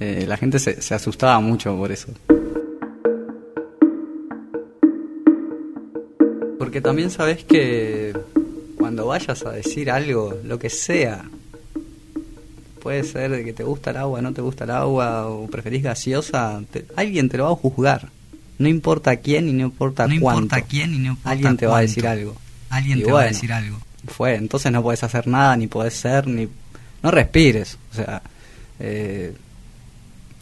Eh, 0.00 0.24
la 0.26 0.38
gente 0.38 0.58
se, 0.58 0.80
se 0.80 0.94
asustaba 0.94 1.38
mucho 1.40 1.76
por 1.76 1.92
eso. 1.92 2.14
Porque 6.58 6.80
también 6.80 7.10
sabes 7.10 7.44
que 7.44 8.14
cuando 8.80 9.06
vayas 9.06 9.44
a 9.44 9.52
decir 9.52 9.90
algo, 9.90 10.34
lo 10.42 10.58
que 10.58 10.70
sea, 10.70 11.24
puede 12.82 13.04
ser 13.04 13.30
de 13.30 13.44
que 13.44 13.52
te 13.52 13.62
gusta 13.62 13.90
el 13.90 13.98
agua, 13.98 14.22
no 14.22 14.32
te 14.32 14.40
gusta 14.40 14.64
el 14.64 14.70
agua, 14.70 15.28
o 15.28 15.46
preferís 15.48 15.82
gaseosa, 15.82 16.62
alguien 16.96 17.28
te 17.28 17.36
lo 17.36 17.44
va 17.44 17.50
a 17.50 17.56
juzgar. 17.56 18.08
No 18.58 18.68
importa 18.68 19.16
quién 19.16 19.48
y 19.48 19.52
no 19.52 19.64
importa 19.64 20.06
no 20.06 20.14
Importa 20.14 20.62
quién 20.62 20.94
y 20.94 20.98
no 20.98 21.08
importa 21.10 21.30
Alguien 21.30 21.56
te 21.56 21.66
va 21.66 21.78
a 21.78 21.80
decir 21.82 22.06
algo. 22.06 22.34
Alguien 22.70 23.02
te 23.02 23.12
va 23.12 23.22
a 23.22 23.24
decir 23.24 23.52
algo. 23.52 23.78
Fue, 24.06 24.34
entonces 24.34 24.72
no 24.72 24.82
puedes 24.82 25.02
hacer 25.02 25.26
nada, 25.26 25.56
ni 25.56 25.66
puedes 25.66 25.94
ser, 25.94 26.26
ni... 26.26 26.48
No 27.02 27.10
respires. 27.10 27.78
O 27.92 27.94
sea, 27.94 28.22
eh, 28.78 29.34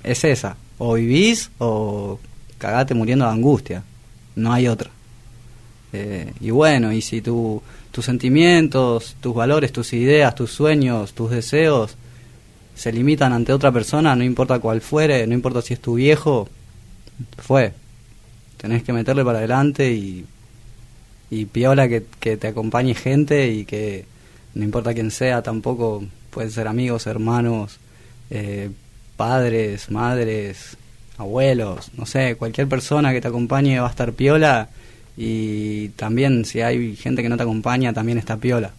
es 0.02 0.24
esa. 0.24 0.56
O 0.78 0.94
vivís 0.94 1.50
o 1.58 2.18
cagate 2.58 2.94
muriendo 2.94 3.24
de 3.24 3.32
angustia. 3.32 3.82
No 4.36 4.52
hay 4.52 4.68
otra. 4.68 4.90
Eh, 5.92 6.32
y 6.40 6.50
bueno, 6.50 6.92
y 6.92 7.00
si 7.00 7.20
tu, 7.20 7.62
tus 7.90 8.04
sentimientos, 8.04 9.16
tus 9.20 9.34
valores, 9.34 9.72
tus 9.72 9.92
ideas, 9.92 10.34
tus 10.34 10.50
sueños, 10.50 11.14
tus 11.14 11.30
deseos 11.30 11.96
se 12.74 12.92
limitan 12.92 13.32
ante 13.32 13.52
otra 13.52 13.72
persona, 13.72 14.14
no 14.14 14.22
importa 14.22 14.60
cuál 14.60 14.80
fuere, 14.80 15.26
no 15.26 15.34
importa 15.34 15.62
si 15.62 15.74
es 15.74 15.80
tu 15.80 15.94
viejo, 15.94 16.48
fue. 17.38 17.72
Tenés 18.56 18.82
que 18.82 18.92
meterle 18.92 19.24
para 19.24 19.38
adelante 19.38 19.92
y, 19.92 20.24
y 21.30 21.44
piola 21.46 21.88
que, 21.88 22.04
que 22.20 22.36
te 22.36 22.48
acompañe 22.48 22.94
gente 22.94 23.48
y 23.48 23.64
que 23.64 24.04
no 24.54 24.64
importa 24.64 24.94
quién 24.94 25.10
sea 25.10 25.42
tampoco, 25.42 26.04
pueden 26.30 26.50
ser 26.50 26.68
amigos, 26.68 27.06
hermanos, 27.06 27.78
eh, 28.30 28.70
padres, 29.16 29.90
madres, 29.90 30.76
abuelos, 31.16 31.90
no 31.96 32.06
sé, 32.06 32.36
cualquier 32.36 32.68
persona 32.68 33.12
que 33.12 33.20
te 33.20 33.28
acompañe 33.28 33.80
va 33.80 33.88
a 33.88 33.90
estar 33.90 34.12
piola 34.12 34.68
y 35.18 35.88
también 35.90 36.44
si 36.44 36.60
hay 36.60 36.96
gente 36.96 37.22
que 37.22 37.28
no 37.28 37.36
te 37.36 37.42
acompaña 37.42 37.92
también 37.92 38.18
está 38.18 38.36
piola, 38.36 38.72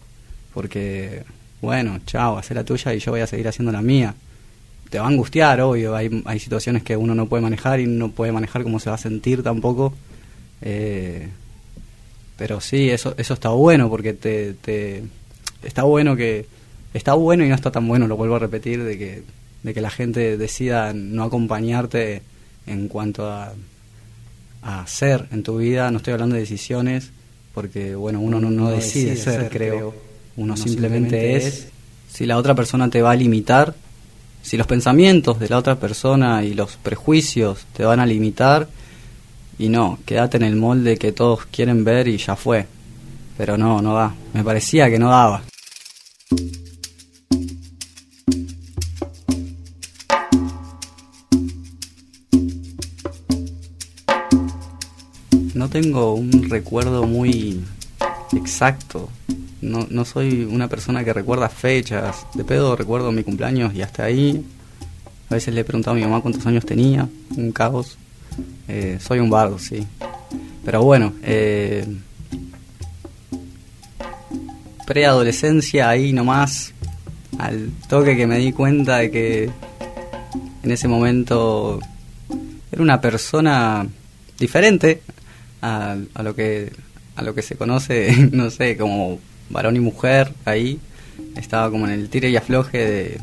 porque 0.53 1.23
bueno, 1.61 1.99
chao, 2.05 2.37
haz 2.37 2.49
la 2.51 2.63
tuya 2.63 2.93
y 2.93 2.99
yo 2.99 3.11
voy 3.11 3.21
a 3.21 3.27
seguir 3.27 3.47
haciendo 3.47 3.71
la 3.71 3.81
mía 3.81 4.15
te 4.89 4.99
va 4.99 5.05
a 5.05 5.09
angustiar, 5.09 5.61
obvio. 5.61 5.95
Hay, 5.95 6.23
hay 6.25 6.39
situaciones 6.39 6.83
que 6.83 6.97
uno 6.97 7.15
no 7.15 7.27
puede 7.27 7.43
manejar 7.43 7.79
y 7.79 7.85
no 7.85 8.09
puede 8.09 8.31
manejar 8.31 8.63
cómo 8.63 8.79
se 8.79 8.89
va 8.89 8.95
a 8.95 8.99
sentir 8.99 9.43
tampoco. 9.43 9.93
Eh, 10.61 11.29
pero 12.37 12.59
sí, 12.59 12.89
eso, 12.89 13.13
eso 13.17 13.33
está 13.33 13.49
bueno 13.49 13.89
porque 13.89 14.13
te, 14.13 14.53
te, 14.53 15.03
está 15.63 15.83
bueno 15.83 16.15
que 16.15 16.45
está 16.93 17.13
bueno 17.13 17.45
y 17.45 17.49
no 17.49 17.55
está 17.55 17.71
tan 17.71 17.87
bueno, 17.87 18.07
lo 18.07 18.17
vuelvo 18.17 18.35
a 18.35 18.39
repetir, 18.39 18.83
de 18.83 18.97
que, 18.97 19.23
de 19.63 19.73
que 19.73 19.81
la 19.81 19.89
gente 19.89 20.37
decida 20.37 20.93
no 20.93 21.23
acompañarte 21.23 22.21
en 22.65 22.87
cuanto 22.87 23.29
a, 23.29 23.53
a 24.61 24.85
ser 24.87 25.27
en 25.31 25.43
tu 25.43 25.57
vida. 25.57 25.91
No 25.91 25.97
estoy 25.97 26.13
hablando 26.13 26.35
de 26.35 26.41
decisiones 26.41 27.11
porque, 27.53 27.95
bueno, 27.95 28.19
uno 28.19 28.39
no, 28.39 28.49
no, 28.49 28.69
decide, 28.69 29.15
ser, 29.15 29.49
creo. 29.49 29.93
Uno, 30.37 30.55
simplemente 30.55 31.35
es. 31.35 31.67
Si 32.09 32.25
la 32.25 32.37
otra 32.37 32.55
persona 32.55 32.89
te 32.89 33.01
va 33.01 33.11
a 33.11 33.15
limitar, 33.15 33.75
si 34.41 34.57
los 34.57 34.67
pensamientos 34.67 35.39
de 35.39 35.49
la 35.49 35.57
otra 35.57 35.79
persona 35.79 36.43
y 36.43 36.53
los 36.53 36.77
prejuicios 36.77 37.65
te 37.73 37.83
van 37.83 37.99
a 37.99 38.05
limitar, 38.05 38.67
y 39.57 39.67
no, 39.67 39.99
quédate 40.05 40.37
en 40.37 40.43
el 40.43 40.55
molde 40.55 40.97
que 40.97 41.11
todos 41.11 41.45
quieren 41.45 41.83
ver 41.83 42.07
y 42.07 42.17
ya 42.17 42.35
fue. 42.35 42.65
Pero 43.37 43.57
no, 43.57 43.81
no 43.81 43.93
da. 43.93 44.15
Me 44.33 44.43
parecía 44.43 44.89
que 44.89 44.99
no 44.99 45.09
daba. 45.09 45.43
Tengo 55.71 56.15
un 56.15 56.49
recuerdo 56.49 57.05
muy 57.05 57.61
exacto 58.33 59.09
no, 59.61 59.87
no 59.89 60.05
soy 60.05 60.43
una 60.43 60.67
persona 60.67 61.03
que 61.03 61.13
recuerda 61.13 61.49
fechas. 61.49 62.25
De 62.33 62.43
pedo 62.43 62.75
recuerdo 62.75 63.11
mi 63.11 63.23
cumpleaños 63.23 63.73
y 63.73 63.81
hasta 63.81 64.03
ahí. 64.03 64.43
A 65.29 65.35
veces 65.35 65.53
le 65.53 65.61
he 65.61 65.63
preguntado 65.63 65.95
a 65.95 65.99
mi 65.99 66.03
mamá 66.03 66.21
cuántos 66.21 66.45
años 66.45 66.65
tenía. 66.65 67.07
Un 67.35 67.51
caos. 67.51 67.97
Eh, 68.67 68.99
soy 69.01 69.19
un 69.19 69.29
bardo, 69.29 69.59
sí. 69.59 69.85
Pero 70.63 70.83
bueno, 70.83 71.13
eh, 71.23 71.85
preadolescencia 74.85 75.89
ahí 75.89 76.13
nomás. 76.13 76.73
Al 77.37 77.69
toque 77.87 78.17
que 78.17 78.27
me 78.27 78.37
di 78.37 78.51
cuenta 78.51 78.97
de 78.97 79.11
que 79.11 79.49
en 80.63 80.71
ese 80.71 80.87
momento 80.87 81.79
era 82.71 82.81
una 82.81 82.99
persona 82.99 83.87
diferente 84.37 85.01
a, 85.61 85.97
lo 86.23 86.35
que 86.35 86.71
a 87.15 87.21
lo 87.21 87.35
que 87.35 87.41
se 87.41 87.55
conoce, 87.55 88.29
no 88.31 88.49
sé, 88.49 88.77
como 88.77 89.19
varón 89.49 89.75
y 89.75 89.79
mujer 89.79 90.33
ahí. 90.45 90.79
Estaba 91.35 91.69
como 91.69 91.85
en 91.85 91.93
el 91.93 92.09
tire 92.09 92.29
y 92.29 92.37
afloje 92.37 92.77
de 92.77 93.21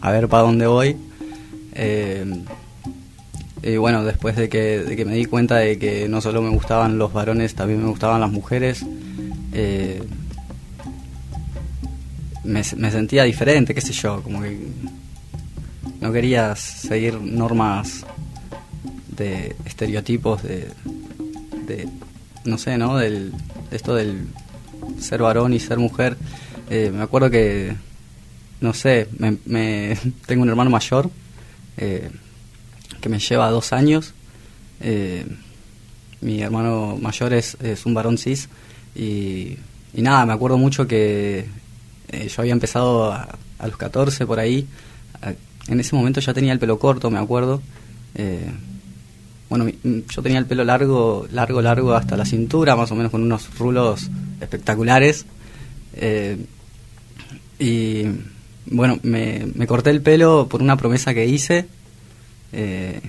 a 0.00 0.10
ver 0.10 0.28
para 0.28 0.44
dónde 0.44 0.66
voy. 0.66 0.96
Eh, 1.74 2.24
y 3.62 3.76
bueno, 3.76 4.04
después 4.04 4.36
de 4.36 4.48
que, 4.48 4.78
de 4.78 4.96
que, 4.96 5.04
me 5.04 5.14
di 5.14 5.24
cuenta 5.24 5.56
de 5.56 5.78
que 5.78 6.08
no 6.08 6.20
solo 6.20 6.42
me 6.42 6.50
gustaban 6.50 6.96
los 6.96 7.12
varones, 7.12 7.54
también 7.54 7.82
me 7.82 7.88
gustaban 7.88 8.20
las 8.20 8.30
mujeres, 8.30 8.84
eh, 9.52 10.00
me, 12.44 12.62
me, 12.76 12.90
sentía 12.90 13.24
diferente, 13.24 13.74
qué 13.74 13.80
sé 13.80 13.92
yo, 13.92 14.22
como 14.22 14.42
que 14.42 14.58
no 16.00 16.12
quería 16.12 16.54
seguir 16.54 17.20
normas 17.20 18.06
de 19.08 19.56
estereotipos 19.64 20.44
de, 20.44 20.68
de 21.68 21.88
no 22.44 22.58
sé, 22.58 22.78
¿no? 22.78 22.96
Del, 22.96 23.32
de 23.70 23.76
esto 23.76 23.94
del 23.94 24.26
ser 24.98 25.22
varón 25.22 25.52
y 25.52 25.60
ser 25.60 25.78
mujer. 25.78 26.16
Eh, 26.70 26.90
me 26.92 27.02
acuerdo 27.02 27.30
que, 27.30 27.74
no 28.60 28.74
sé, 28.74 29.08
me, 29.18 29.96
tengo 30.26 30.42
un 30.42 30.48
hermano 30.48 30.70
mayor 30.70 31.10
eh, 31.76 32.10
que 33.00 33.08
me 33.08 33.18
lleva 33.18 33.50
dos 33.50 33.72
años. 33.72 34.14
Eh, 34.80 35.26
mi 36.20 36.40
hermano 36.40 36.98
mayor 37.00 37.32
es, 37.32 37.56
es 37.62 37.86
un 37.86 37.94
varón 37.94 38.18
cis 38.18 38.48
y, 38.94 39.56
y, 39.94 40.02
nada, 40.02 40.26
me 40.26 40.32
acuerdo 40.32 40.58
mucho 40.58 40.88
que 40.88 41.46
yo 42.10 42.42
había 42.42 42.52
empezado 42.52 43.12
a, 43.12 43.38
los 43.62 43.76
14 43.76 44.26
por 44.26 44.40
ahí. 44.40 44.66
en 45.68 45.80
ese 45.80 45.94
momento 45.94 46.20
ya 46.20 46.32
tenía 46.32 46.52
el 46.52 46.58
pelo 46.58 46.78
corto, 46.78 47.10
me 47.10 47.18
acuerdo. 47.18 47.62
Bueno, 49.48 49.66
yo 50.08 50.22
tenía 50.22 50.38
el 50.38 50.46
pelo 50.46 50.64
largo, 50.64 51.26
largo, 51.32 51.62
largo 51.62 51.94
hasta 51.94 52.16
la 52.16 52.24
cintura, 52.24 52.76
más 52.76 52.90
o 52.92 52.94
menos 52.94 53.10
con 53.10 53.22
unos 53.22 53.48
rulos 53.58 54.10
espectaculares. 54.40 55.24
Eh, 55.94 56.36
y 57.58 58.04
bueno, 58.66 58.98
me, 59.02 59.66
corté 59.66 59.90
el 59.90 60.02
pelo 60.02 60.48
por 60.48 60.62
una 60.62 60.76
promesa 60.76 61.14
que 61.14 61.26
hice. 61.26 61.66
Eh, 62.52 63.00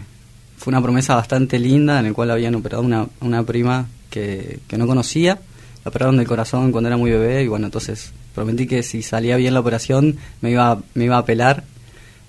fue 0.58 0.72
una 0.72 0.82
promesa 0.82 1.16
bastante 1.16 1.60
linda 1.60 2.00
en 2.00 2.06
el 2.06 2.14
cual 2.14 2.32
habían 2.32 2.56
operado 2.56 2.84
una, 2.84 3.08
una 3.22 3.44
prima 3.44 3.88
que, 4.10 4.60
que 4.68 4.78
no 4.78 4.88
conocía. 4.88 5.40
La 5.84 5.90
operaron 5.90 6.18
del 6.18 6.28
corazón 6.28 6.72
cuando 6.72 6.88
era 6.88 6.98
muy 6.98 7.12
bebé 7.12 7.44
y 7.44 7.48
bueno, 7.48 7.68
entonces 7.68 8.12
prometí 8.34 8.68
que 8.68 8.84
si 8.84 9.02
salía 9.02 9.38
bien 9.38 9.54
la 9.54 9.60
operación 9.60 10.18
me 10.42 10.52
iba, 10.52 10.82
me 10.94 11.06
iba 11.06 11.18
a 11.18 11.26
pelar. 11.26 11.64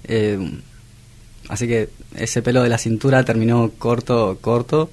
Eh, 0.04 0.38
así 1.50 1.66
que 1.66 1.90
ese 2.16 2.42
pelo 2.42 2.62
de 2.62 2.68
la 2.68 2.78
cintura 2.78 3.24
terminó 3.24 3.70
corto, 3.78 4.38
corto. 4.40 4.90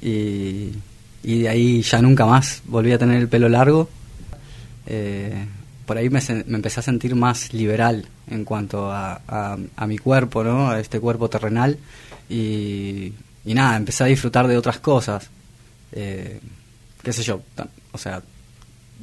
Y, 0.00 0.70
y 1.22 1.42
de 1.42 1.48
ahí 1.48 1.82
ya 1.82 2.02
nunca 2.02 2.26
más 2.26 2.62
volví 2.66 2.92
a 2.92 2.98
tener 2.98 3.18
el 3.18 3.28
pelo 3.28 3.48
largo. 3.48 3.88
Eh, 4.86 5.46
por 5.86 5.98
ahí 5.98 6.08
me, 6.08 6.20
me, 6.46 6.56
empecé 6.56 6.80
a 6.80 6.82
sentir 6.82 7.14
más 7.14 7.52
liberal 7.52 8.06
en 8.28 8.44
cuanto 8.44 8.90
a, 8.90 9.20
a, 9.76 9.86
mi 9.86 9.98
cuerpo, 9.98 10.42
¿no? 10.42 10.70
A 10.70 10.80
este 10.80 10.98
cuerpo 10.98 11.28
terrenal. 11.28 11.78
Y, 12.28 13.12
y 13.44 13.54
nada, 13.54 13.76
empecé 13.76 14.04
a 14.04 14.06
disfrutar 14.06 14.48
de 14.48 14.56
otras 14.56 14.78
cosas. 14.78 15.28
Eh, 15.92 16.40
qué 17.02 17.12
sé 17.12 17.22
yo, 17.22 17.42
o 17.92 17.98
sea, 17.98 18.22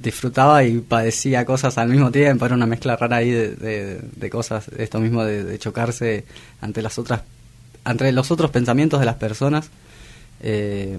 disfrutaba 0.01 0.63
y 0.63 0.79
padecía 0.79 1.46
cosas 1.46 1.77
al 1.77 1.89
mismo 1.89 2.12
tiempo, 2.12 2.46
era 2.46 2.55
una 2.55 2.65
mezcla 2.65 2.96
rara 2.96 3.17
ahí 3.17 3.29
de, 3.31 4.01
de, 4.01 4.29
cosas, 4.29 4.67
esto 4.77 5.00
mismo 5.00 5.24
de, 5.24 5.58
chocarse 5.60 6.25
ante 6.62 6.81
las 6.81 6.98
otras, 6.98 7.22
ante 7.84 8.12
los 8.12 8.31
otros 8.31 8.51
pensamientos 8.51 9.00
de 9.00 9.05
las 9.05 9.15
personas. 9.15 9.70
Eh, 10.41 10.98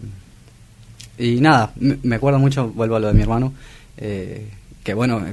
y 1.19 1.41
nada, 1.41 1.73
me 1.77 2.17
acuerdo 2.17 2.39
mucho, 2.39 2.69
vuelvo 2.69 2.97
a 2.97 3.01
lo 3.01 3.09
de 3.09 3.15
mi 3.15 3.23
hermano, 3.23 3.53
eh, 3.97 4.49
que 4.83 4.95
bueno, 4.95 5.25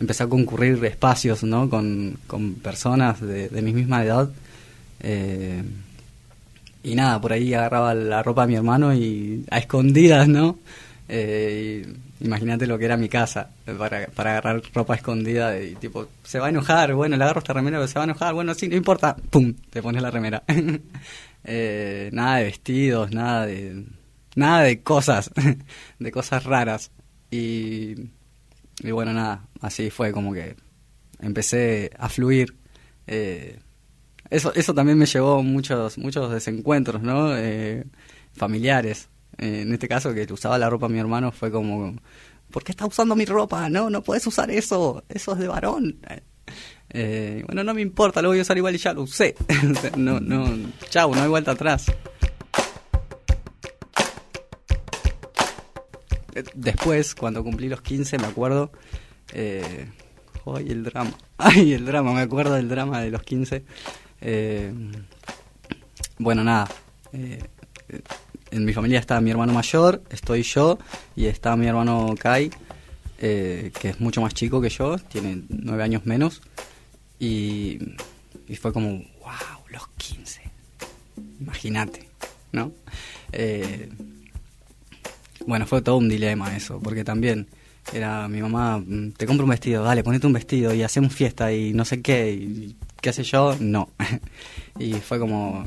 empecé 0.00 0.22
a 0.22 0.28
concurrir 0.28 0.84
espacios, 0.84 1.42
¿no? 1.42 1.68
Con, 1.68 2.18
con 2.26 2.54
personas 2.54 3.20
de, 3.20 3.48
mi 3.62 3.72
misma 3.72 4.04
edad. 4.04 4.30
Eh, 5.00 5.62
y 6.82 6.94
nada, 6.94 7.20
por 7.20 7.32
ahí 7.32 7.52
agarraba 7.52 7.94
la 7.94 8.22
ropa 8.22 8.42
de 8.42 8.48
mi 8.48 8.54
hermano 8.54 8.94
y 8.94 9.44
a 9.50 9.58
escondidas, 9.58 10.28
¿no? 10.28 10.58
Eh, 11.08 11.86
Imagínate 12.20 12.66
lo 12.66 12.78
que 12.78 12.86
era 12.86 12.96
mi 12.96 13.08
casa 13.08 13.50
para, 13.78 14.06
para 14.06 14.30
agarrar 14.30 14.62
ropa 14.72 14.94
escondida 14.94 15.60
y 15.60 15.74
tipo, 15.74 16.08
se 16.22 16.38
va 16.38 16.46
a 16.46 16.48
enojar, 16.48 16.94
bueno, 16.94 17.16
le 17.16 17.24
agarro 17.24 17.40
esta 17.40 17.52
remera, 17.52 17.76
pero 17.76 17.88
se 17.88 17.94
va 17.94 18.02
a 18.02 18.04
enojar, 18.04 18.32
bueno, 18.32 18.54
sí, 18.54 18.68
no 18.68 18.76
importa, 18.76 19.16
pum, 19.16 19.54
te 19.70 19.82
pones 19.82 20.02
la 20.02 20.10
remera. 20.10 20.42
eh, 21.44 22.08
nada 22.12 22.38
de 22.38 22.44
vestidos, 22.44 23.10
nada 23.12 23.44
de, 23.44 23.84
nada 24.34 24.62
de 24.62 24.82
cosas, 24.82 25.30
de 25.98 26.10
cosas 26.10 26.44
raras. 26.44 26.90
Y, 27.30 27.94
y 28.80 28.90
bueno, 28.92 29.12
nada, 29.12 29.46
así 29.60 29.90
fue 29.90 30.12
como 30.12 30.32
que 30.32 30.56
empecé 31.20 31.90
a 31.98 32.08
fluir. 32.08 32.56
Eh, 33.06 33.58
eso, 34.30 34.54
eso 34.54 34.72
también 34.74 34.96
me 34.96 35.06
llevó 35.06 35.42
muchos, 35.42 35.98
muchos 35.98 36.30
desencuentros, 36.32 37.02
¿no? 37.02 37.36
Eh, 37.36 37.84
familiares 38.32 39.08
en 39.38 39.72
este 39.72 39.88
caso 39.88 40.14
que 40.14 40.30
usaba 40.32 40.58
la 40.58 40.70
ropa 40.70 40.88
mi 40.88 40.98
hermano 40.98 41.32
fue 41.32 41.50
como, 41.50 41.94
¿por 42.50 42.64
qué 42.64 42.72
está 42.72 42.86
usando 42.86 43.14
mi 43.16 43.24
ropa? 43.24 43.68
No, 43.68 43.90
no 43.90 44.02
puedes 44.02 44.26
usar 44.26 44.50
eso, 44.50 45.04
eso 45.08 45.32
es 45.32 45.38
de 45.38 45.48
varón. 45.48 45.98
Eh, 46.90 47.42
bueno, 47.46 47.64
no 47.64 47.74
me 47.74 47.82
importa, 47.82 48.22
lo 48.22 48.28
voy 48.28 48.38
a 48.38 48.42
usar 48.42 48.56
igual 48.56 48.74
y 48.74 48.78
ya 48.78 48.92
lo 48.92 49.02
usé. 49.02 49.34
no, 49.96 50.20
no, 50.20 50.70
chau, 50.88 51.14
no 51.14 51.22
hay 51.22 51.28
vuelta 51.28 51.52
atrás. 51.52 51.86
Eh, 56.34 56.44
después, 56.54 57.14
cuando 57.14 57.42
cumplí 57.42 57.68
los 57.68 57.82
15, 57.82 58.18
me 58.18 58.26
acuerdo... 58.26 58.70
Eh, 59.32 59.90
ay, 60.46 60.68
el 60.70 60.84
drama. 60.84 61.12
Ay, 61.38 61.74
el 61.74 61.84
drama, 61.84 62.14
me 62.14 62.20
acuerdo 62.20 62.54
del 62.54 62.68
drama 62.68 63.00
de 63.00 63.10
los 63.10 63.22
15. 63.22 63.64
Eh, 64.22 64.72
bueno, 66.18 66.42
nada. 66.42 66.68
Eh, 67.12 67.42
en 68.50 68.64
mi 68.64 68.72
familia 68.72 68.98
está 68.98 69.20
mi 69.20 69.30
hermano 69.30 69.52
mayor, 69.52 70.02
estoy 70.10 70.42
yo 70.42 70.78
y 71.14 71.26
está 71.26 71.56
mi 71.56 71.66
hermano 71.66 72.14
Kai, 72.18 72.50
eh, 73.18 73.70
que 73.80 73.90
es 73.90 74.00
mucho 74.00 74.20
más 74.20 74.34
chico 74.34 74.60
que 74.60 74.68
yo, 74.68 74.98
tiene 74.98 75.42
nueve 75.48 75.82
años 75.82 76.06
menos. 76.06 76.42
Y, 77.18 77.78
fue 78.60 78.72
como, 78.72 78.88
wow, 78.90 79.64
los 79.70 79.88
15. 79.96 80.42
Imagínate, 81.40 82.08
¿no? 82.52 82.72
Eh, 83.32 83.88
bueno, 85.46 85.66
fue 85.66 85.82
todo 85.82 85.96
un 85.96 86.08
dilema 86.08 86.56
eso, 86.56 86.78
porque 86.80 87.04
también 87.04 87.46
era 87.92 88.28
mi 88.28 88.42
mamá, 88.42 88.78
mm, 88.78 89.12
te 89.12 89.26
compro 89.26 89.44
un 89.44 89.50
vestido, 89.50 89.84
dale, 89.84 90.02
ponete 90.02 90.26
un 90.26 90.32
vestido 90.32 90.74
y 90.74 90.82
hacemos 90.82 91.14
fiesta 91.14 91.52
y 91.52 91.72
no 91.72 91.84
sé 91.84 92.02
qué, 92.02 92.32
y 92.32 92.76
qué 93.00 93.12
sé 93.12 93.22
yo, 93.22 93.56
no. 93.60 93.90
y 94.78 94.94
fue 94.94 95.18
como, 95.18 95.64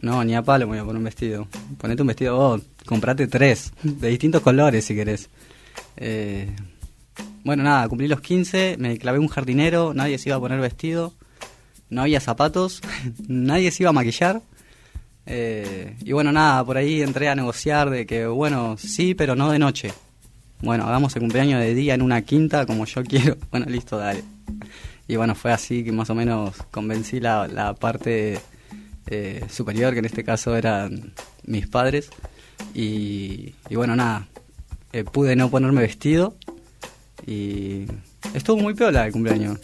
no, 0.00 0.24
ni 0.24 0.34
a 0.34 0.42
palo 0.42 0.66
me 0.66 0.72
voy 0.72 0.78
a 0.80 0.84
poner 0.84 0.98
un 0.98 1.04
vestido. 1.04 1.48
Ponete 1.78 2.02
un 2.02 2.08
vestido 2.08 2.36
vos, 2.36 2.62
comprate 2.84 3.26
tres, 3.26 3.72
de 3.82 4.08
distintos 4.08 4.42
colores 4.42 4.84
si 4.84 4.94
querés. 4.94 5.28
Eh, 5.96 6.54
bueno, 7.44 7.62
nada, 7.62 7.88
cumplí 7.88 8.08
los 8.08 8.20
15, 8.20 8.76
me 8.78 8.98
clavé 8.98 9.18
un 9.18 9.28
jardinero, 9.28 9.94
nadie 9.94 10.18
se 10.18 10.30
iba 10.30 10.36
a 10.36 10.40
poner 10.40 10.60
vestido, 10.60 11.12
no 11.90 12.02
había 12.02 12.20
zapatos, 12.20 12.80
nadie 13.28 13.70
se 13.70 13.82
iba 13.82 13.90
a 13.90 13.94
maquillar. 13.94 14.42
Eh, 15.26 15.96
y 16.04 16.12
bueno, 16.12 16.32
nada, 16.32 16.64
por 16.64 16.76
ahí 16.76 17.02
entré 17.02 17.28
a 17.28 17.34
negociar 17.34 17.90
de 17.90 18.06
que, 18.06 18.26
bueno, 18.26 18.76
sí, 18.78 19.14
pero 19.14 19.36
no 19.36 19.50
de 19.50 19.58
noche. 19.58 19.92
Bueno, 20.60 20.86
hagamos 20.86 21.14
el 21.16 21.20
cumpleaños 21.20 21.60
de 21.60 21.74
día 21.74 21.94
en 21.94 22.02
una 22.02 22.22
quinta 22.22 22.66
como 22.66 22.84
yo 22.86 23.02
quiero. 23.04 23.36
Bueno, 23.50 23.66
listo, 23.66 23.98
dale. 23.98 24.24
Y 25.06 25.16
bueno, 25.16 25.34
fue 25.34 25.52
así 25.52 25.84
que 25.84 25.92
más 25.92 26.08
o 26.10 26.14
menos 26.14 26.56
convencí 26.70 27.20
la, 27.20 27.46
la 27.46 27.74
parte 27.74 28.40
eh, 29.06 29.44
superior, 29.50 29.92
que 29.92 29.98
en 29.98 30.04
este 30.06 30.24
caso 30.24 30.56
eran 30.56 31.12
mis 31.46 31.66
padres. 31.66 32.10
Y, 32.74 33.54
bueno, 33.70 33.96
nada, 33.96 34.26
eh, 34.92 35.04
pude 35.04 35.36
no 35.36 35.50
ponerme 35.50 35.82
vestido 35.82 36.36
y 37.26 37.86
estuvo 38.32 38.56
muy 38.56 38.74
piola 38.74 39.06
el 39.06 39.12
cumpleaños. 39.12 39.58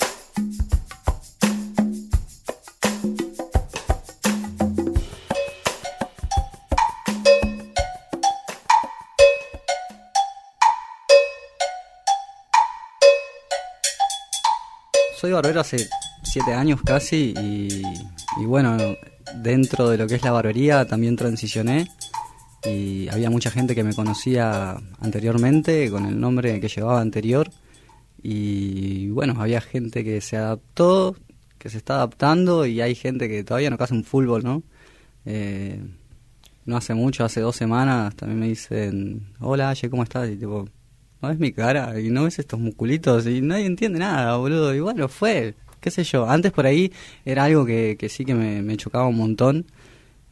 Soy 15.20 15.32
barbero 15.32 15.60
hace 15.60 15.86
siete 16.22 16.54
años 16.54 16.80
casi 16.82 17.34
y, 17.36 17.82
y 18.40 18.46
bueno, 18.46 18.78
dentro 19.36 19.88
de 19.88 19.98
lo 19.98 20.06
que 20.06 20.16
es 20.16 20.22
la 20.22 20.32
barbería 20.32 20.86
también 20.86 21.16
transicioné 21.16 21.88
y 22.64 23.08
había 23.08 23.30
mucha 23.30 23.50
gente 23.50 23.74
que 23.74 23.84
me 23.84 23.94
conocía 23.94 24.76
anteriormente 25.00 25.90
con 25.90 26.06
el 26.06 26.20
nombre 26.20 26.60
que 26.60 26.68
llevaba 26.68 27.00
anterior 27.00 27.50
y 28.22 29.08
bueno, 29.08 29.34
había 29.40 29.60
gente 29.60 30.04
que 30.04 30.20
se 30.20 30.36
adaptó, 30.36 31.16
que 31.58 31.70
se 31.70 31.78
está 31.78 31.94
adaptando 31.94 32.66
y 32.66 32.80
hay 32.80 32.94
gente 32.94 33.28
que 33.28 33.44
todavía 33.44 33.70
no 33.70 33.78
caza 33.78 33.94
un 33.94 34.04
fútbol, 34.04 34.44
¿no? 34.44 34.62
Eh, 35.24 35.82
no 36.66 36.76
hace 36.76 36.94
mucho, 36.94 37.24
hace 37.24 37.40
dos 37.40 37.56
semanas 37.56 38.14
también 38.14 38.40
me 38.40 38.48
dicen, 38.48 39.28
hola, 39.40 39.70
Aye, 39.70 39.88
¿cómo 39.88 40.02
estás? 40.02 40.28
Y 40.28 40.36
tipo, 40.36 40.68
no 41.22 41.28
ves 41.28 41.38
mi 41.38 41.52
cara 41.52 41.98
y 41.98 42.10
no 42.10 42.24
ves 42.24 42.38
estos 42.38 42.60
musculitos 42.60 43.26
y 43.26 43.40
nadie 43.40 43.66
entiende 43.66 43.98
nada, 43.98 44.36
boludo. 44.36 44.74
Y 44.74 44.80
bueno, 44.80 45.08
fue, 45.08 45.54
qué 45.80 45.90
sé 45.90 46.04
yo, 46.04 46.28
antes 46.28 46.52
por 46.52 46.66
ahí 46.66 46.92
era 47.24 47.44
algo 47.44 47.64
que, 47.64 47.96
que 47.98 48.08
sí 48.08 48.24
que 48.24 48.34
me, 48.34 48.76
chocaba 48.76 49.06
un 49.06 49.16
montón. 49.16 49.66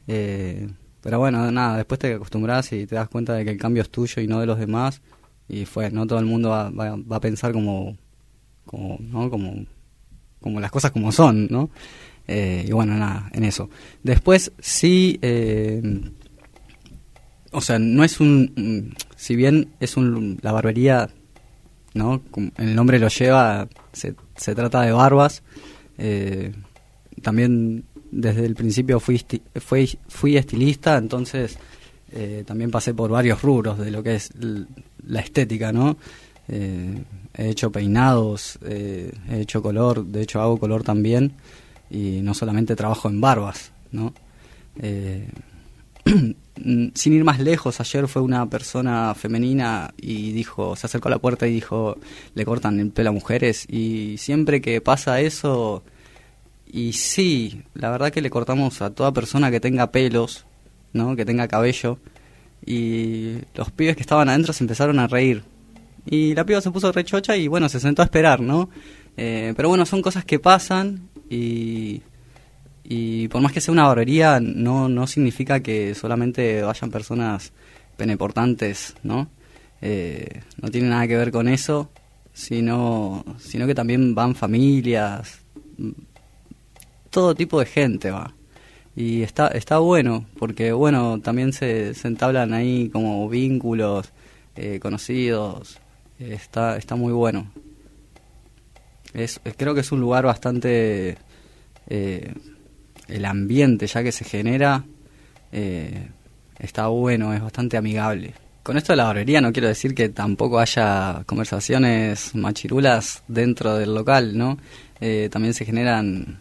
Eh, 0.06 0.68
pero 1.00 1.18
bueno, 1.18 1.50
nada, 1.50 1.76
después 1.76 1.98
te 1.98 2.14
acostumbras 2.14 2.72
y 2.72 2.87
te 2.87 2.94
das 2.94 3.08
cuenta 3.08 3.34
de 3.34 3.44
que 3.44 3.50
el 3.50 3.58
cambio 3.58 3.82
es 3.82 3.90
tuyo 3.90 4.22
y 4.22 4.26
no 4.26 4.40
de 4.40 4.46
los 4.46 4.58
demás. 4.58 5.00
Y 5.48 5.64
fue, 5.64 5.90
no 5.90 6.06
todo 6.06 6.18
el 6.18 6.26
mundo 6.26 6.50
va, 6.50 6.70
va, 6.70 7.16
a 7.16 7.20
pensar 7.20 7.52
como, 7.52 7.96
como, 8.66 8.98
¿no? 9.00 9.30
como, 9.30 9.64
como 10.40 10.61
las 10.61 10.70
cosas 10.70 10.90
como 10.90 11.12
son, 11.12 11.46
¿no? 11.50 11.70
Eh, 12.26 12.66
y 12.68 12.72
bueno, 12.72 12.94
nada, 12.94 13.30
en 13.32 13.44
eso. 13.44 13.70
Después 14.02 14.52
sí, 14.58 15.18
eh, 15.22 15.80
o 17.52 17.61
sea, 17.61 17.78
no 17.78 18.04
es 18.04 18.20
un, 18.20 18.94
si 19.16 19.37
bien 19.37 19.70
es 19.80 19.96
un, 19.96 20.38
la 20.42 20.52
barbería, 20.52 21.08
¿no? 21.98 22.22
El 22.56 22.74
nombre 22.74 22.98
lo 22.98 23.08
lleva, 23.08 23.68
se 23.92 24.54
trata 24.54 24.82
de 24.82 24.92
barbas. 24.92 25.42
Eh, 25.98 26.52
también 27.20 27.84
desde 28.11 28.46
el 28.46 28.54
principio 28.54 29.00
fui 29.00 30.37
estilista, 30.37 30.96
entonces 30.96 31.58
eh, 32.12 32.44
también 32.46 32.70
pasé 32.70 32.94
por 32.94 33.11
varios 33.11 33.42
rubros 33.42 33.78
de 33.78 33.90
lo 33.90 34.02
que 34.02 34.14
es 34.14 34.30
la 35.06 35.20
estética, 35.20 35.72
¿no? 35.72 35.98
Eh, 36.46 37.02
he 37.34 37.50
hecho 37.50 37.70
peinados, 37.70 38.58
he 38.64 39.12
hecho 39.30 39.61
color, 39.61 40.06
de 40.06 40.22
hecho 40.22 40.40
hago 40.40 40.58
color 40.58 40.82
también, 40.82 41.32
y 41.90 42.20
no 42.22 42.32
solamente 42.32 42.74
trabajo 42.76 43.08
en 43.08 43.20
barbas, 43.20 43.72
¿no? 43.92 44.14
sin 46.94 47.12
ir 47.12 47.24
más 47.24 47.40
lejos, 47.40 47.80
ayer 47.80 48.08
fue 48.08 48.22
una 48.22 48.48
persona 48.48 49.14
femenina 49.14 49.92
y 49.96 50.32
dijo, 50.32 50.76
se 50.76 50.86
acercó 50.86 51.08
a 51.08 51.12
la 51.12 51.18
puerta 51.18 51.46
y 51.46 51.52
dijo, 51.52 51.96
le 52.34 52.44
cortan 52.44 52.80
el 52.80 52.90
pelo 52.90 53.10
a 53.10 53.12
mujeres 53.12 53.66
y 53.68 54.16
siempre 54.18 54.60
que 54.60 54.80
pasa 54.80 55.20
eso, 55.20 55.82
y 56.70 56.92
sí, 56.92 57.62
la 57.74 57.90
verdad 57.90 58.10
que 58.10 58.20
le 58.20 58.30
cortamos 58.30 58.82
a 58.82 58.90
toda 58.90 59.12
persona 59.12 59.50
que 59.50 59.60
tenga 59.60 59.90
pelos, 59.90 60.44
¿no? 60.92 61.16
Que 61.16 61.24
tenga 61.24 61.48
cabello 61.48 61.98
y 62.64 63.38
los 63.54 63.70
pibes 63.70 63.96
que 63.96 64.02
estaban 64.02 64.28
adentro 64.28 64.52
se 64.52 64.64
empezaron 64.64 64.98
a 64.98 65.06
reír 65.06 65.44
Y 66.04 66.34
la 66.34 66.44
piba 66.44 66.60
se 66.60 66.70
puso 66.70 66.90
rechocha 66.92 67.36
y 67.36 67.48
bueno, 67.48 67.68
se 67.68 67.80
sentó 67.80 68.02
a 68.02 68.04
esperar, 68.04 68.40
¿no? 68.40 68.68
Eh, 69.16 69.54
pero 69.56 69.68
bueno, 69.68 69.86
son 69.86 70.02
cosas 70.02 70.24
que 70.24 70.38
pasan 70.38 71.08
y, 71.30 72.02
y 72.90 73.29
por 73.29 73.42
más 73.42 73.53
que 73.53 73.61
sea 73.61 73.72
una 73.72 73.87
barbería, 73.87 74.40
no, 74.40 74.88
no 74.88 75.07
significa 75.07 75.61
que 75.61 75.94
solamente 75.94 76.62
vayan 76.62 76.90
personas 76.90 77.53
peneportantes, 77.98 78.94
¿no? 79.03 79.29
Eh, 79.83 80.40
no 80.62 80.70
tiene 80.70 80.88
nada 80.88 81.07
que 81.07 81.18
ver 81.18 81.31
con 81.31 81.48
eso, 81.48 81.90
sino, 82.33 83.27
sino 83.38 83.66
que 83.66 83.74
también 83.74 84.14
van 84.14 84.35
familias, 84.35 85.42
todo 87.11 87.35
tipo 87.35 87.61
de 87.61 87.66
gente 87.66 88.11
va. 88.11 88.33
Y 88.96 89.20
está, 89.20 89.48
está 89.48 89.81
bueno, 89.81 90.24
porque 90.38 90.72
bueno, 90.72 91.20
también 91.20 91.53
se, 91.53 91.92
se 91.92 92.09
entablan 92.09 92.55
ahí 92.55 92.88
como 92.88 93.29
vínculos 93.29 94.12
eh, 94.57 94.81
conocidos, 94.81 95.79
está, 96.18 96.79
está 96.79 96.96
muy 96.96 97.12
bueno. 97.12 97.53
Es, 99.12 99.42
creo 99.59 99.74
que 99.74 99.81
es 99.81 99.92
un 99.92 100.01
lugar 100.01 100.24
bastante... 100.24 101.18
Eh, 101.90 102.33
el 103.08 103.24
ambiente 103.24 103.86
ya 103.86 104.02
que 104.02 104.12
se 104.12 104.24
genera 104.24 104.84
eh, 105.52 106.08
está 106.58 106.88
bueno, 106.88 107.34
es 107.34 107.42
bastante 107.42 107.76
amigable. 107.76 108.34
Con 108.62 108.76
esto 108.76 108.92
de 108.92 108.98
la 108.98 109.04
barbería 109.04 109.40
no 109.40 109.52
quiero 109.52 109.68
decir 109.68 109.94
que 109.94 110.10
tampoco 110.10 110.58
haya 110.58 111.22
conversaciones 111.26 112.34
machirulas 112.34 113.22
dentro 113.26 113.76
del 113.76 113.94
local, 113.94 114.36
¿no? 114.36 114.58
también 115.30 115.54
se 115.54 115.64
generan 115.64 116.40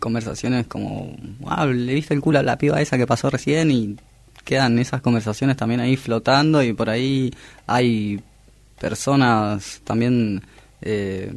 conversaciones 0.00 0.66
como, 0.66 1.14
ah, 1.46 1.66
le 1.66 1.94
viste 1.94 2.14
el 2.14 2.20
culo 2.20 2.40
a 2.40 2.42
la 2.42 2.58
piba 2.58 2.80
esa 2.80 2.96
que 2.96 3.06
pasó 3.06 3.30
recién 3.30 3.70
y 3.70 3.96
quedan 4.44 4.78
esas 4.80 5.00
conversaciones 5.02 5.56
también 5.56 5.80
ahí 5.80 5.96
flotando 5.96 6.62
y 6.62 6.72
por 6.72 6.90
ahí 6.90 7.32
hay 7.66 8.20
personas 8.80 9.80
también, 9.84 10.42
eh, 10.80 11.30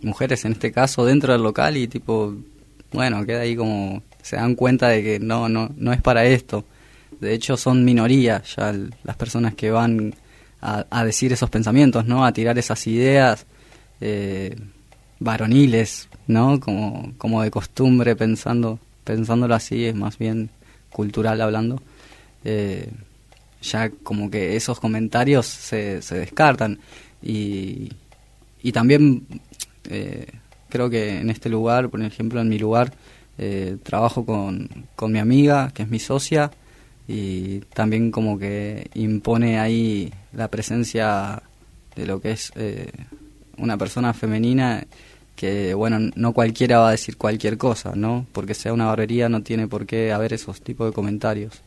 mujeres 0.00 0.44
en 0.44 0.52
este 0.52 0.72
caso, 0.72 1.04
dentro 1.04 1.32
del 1.32 1.42
local 1.42 1.76
y 1.76 1.88
tipo, 1.88 2.34
bueno, 2.92 3.26
queda 3.26 3.40
ahí 3.40 3.56
como, 3.56 4.02
se 4.24 4.36
dan 4.36 4.54
cuenta 4.54 4.88
de 4.88 5.02
que 5.02 5.20
no, 5.20 5.50
no, 5.50 5.70
no 5.76 5.92
es 5.92 6.00
para 6.00 6.24
esto. 6.24 6.64
De 7.20 7.34
hecho 7.34 7.58
son 7.58 7.84
minorías 7.84 8.56
ya 8.56 8.74
las 9.02 9.16
personas 9.16 9.54
que 9.54 9.70
van 9.70 10.14
a, 10.62 11.04
decir 11.04 11.30
esos 11.30 11.50
pensamientos, 11.50 12.06
¿no? 12.06 12.24
A 12.24 12.32
tirar 12.32 12.58
esas 12.58 12.86
ideas 12.86 13.44
eh, 14.00 14.56
varoniles, 15.20 16.08
¿no? 16.26 16.58
Como, 16.58 17.12
como 17.18 17.42
de 17.42 17.50
costumbre 17.50 18.16
pensando, 18.16 18.78
pensándolo 19.04 19.54
así, 19.54 19.84
es 19.84 19.94
más 19.94 20.16
bien 20.16 20.48
cultural 20.88 21.42
hablando. 21.42 21.82
Eh, 22.44 22.90
ya 23.60 23.90
como 23.90 24.30
que 24.30 24.56
esos 24.56 24.80
comentarios 24.80 25.44
se, 25.44 26.00
se 26.00 26.14
descartan 26.14 26.78
y, 27.22 27.92
y 28.62 28.72
también 28.72 29.26
eh, 29.90 30.28
creo 30.70 30.88
que 30.88 31.20
en 31.20 31.28
este 31.28 31.50
lugar, 31.50 31.90
por 31.90 32.00
ejemplo 32.02 32.40
en 32.40 32.48
mi 32.48 32.58
lugar, 32.58 32.94
eh, 33.38 33.76
trabajo 33.82 34.24
con, 34.24 34.68
con 34.96 35.12
mi 35.12 35.18
amiga, 35.18 35.70
que 35.74 35.82
es 35.82 35.88
mi 35.88 35.98
socia, 35.98 36.50
y 37.06 37.60
también 37.74 38.10
como 38.10 38.38
que 38.38 38.90
impone 38.94 39.58
ahí 39.58 40.12
la 40.32 40.48
presencia 40.48 41.42
de 41.94 42.06
lo 42.06 42.20
que 42.20 42.32
es 42.32 42.52
una 43.58 43.76
persona 43.76 44.14
femenina 44.14 44.84
que 45.36 45.74
bueno, 45.74 45.98
no 46.14 46.32
cualquiera 46.32 46.78
va 46.78 46.88
a 46.88 46.92
decir 46.92 47.16
cualquier 47.16 47.58
cosa, 47.58 47.92
¿no? 47.94 48.26
Porque 48.32 48.54
sea 48.54 48.72
una 48.72 48.86
barbería 48.86 49.28
no 49.28 49.42
tiene 49.42 49.66
por 49.66 49.86
qué 49.86 50.12
haber 50.12 50.32
esos 50.32 50.60
tipos 50.60 50.88
de 50.88 50.92
comentarios. 50.92 51.60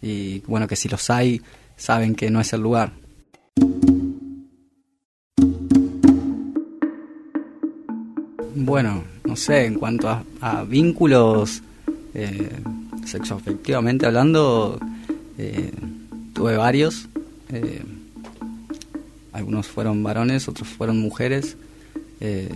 Y 0.00 0.40
bueno, 0.40 0.66
que 0.66 0.76
si 0.76 0.88
los 0.88 1.10
hay, 1.10 1.42
saben 1.76 2.14
que 2.14 2.30
no 2.30 2.40
es 2.40 2.52
el 2.52 2.62
lugar. 2.62 2.92
Bueno, 8.66 9.04
no 9.24 9.36
sé, 9.36 9.64
en 9.66 9.76
cuanto 9.76 10.08
a, 10.08 10.64
vínculos 10.64 11.62
eh, 12.14 12.50
sexoafectivamente 13.04 14.06
hablando, 14.06 14.80
eh, 15.38 15.70
tuve 16.32 16.56
varios. 16.56 17.08
Eh, 17.50 17.84
algunos 19.32 19.68
fueron 19.68 20.02
varones, 20.02 20.48
otros 20.48 20.66
fueron 20.66 20.98
mujeres. 20.98 21.56
Eh, 22.18 22.48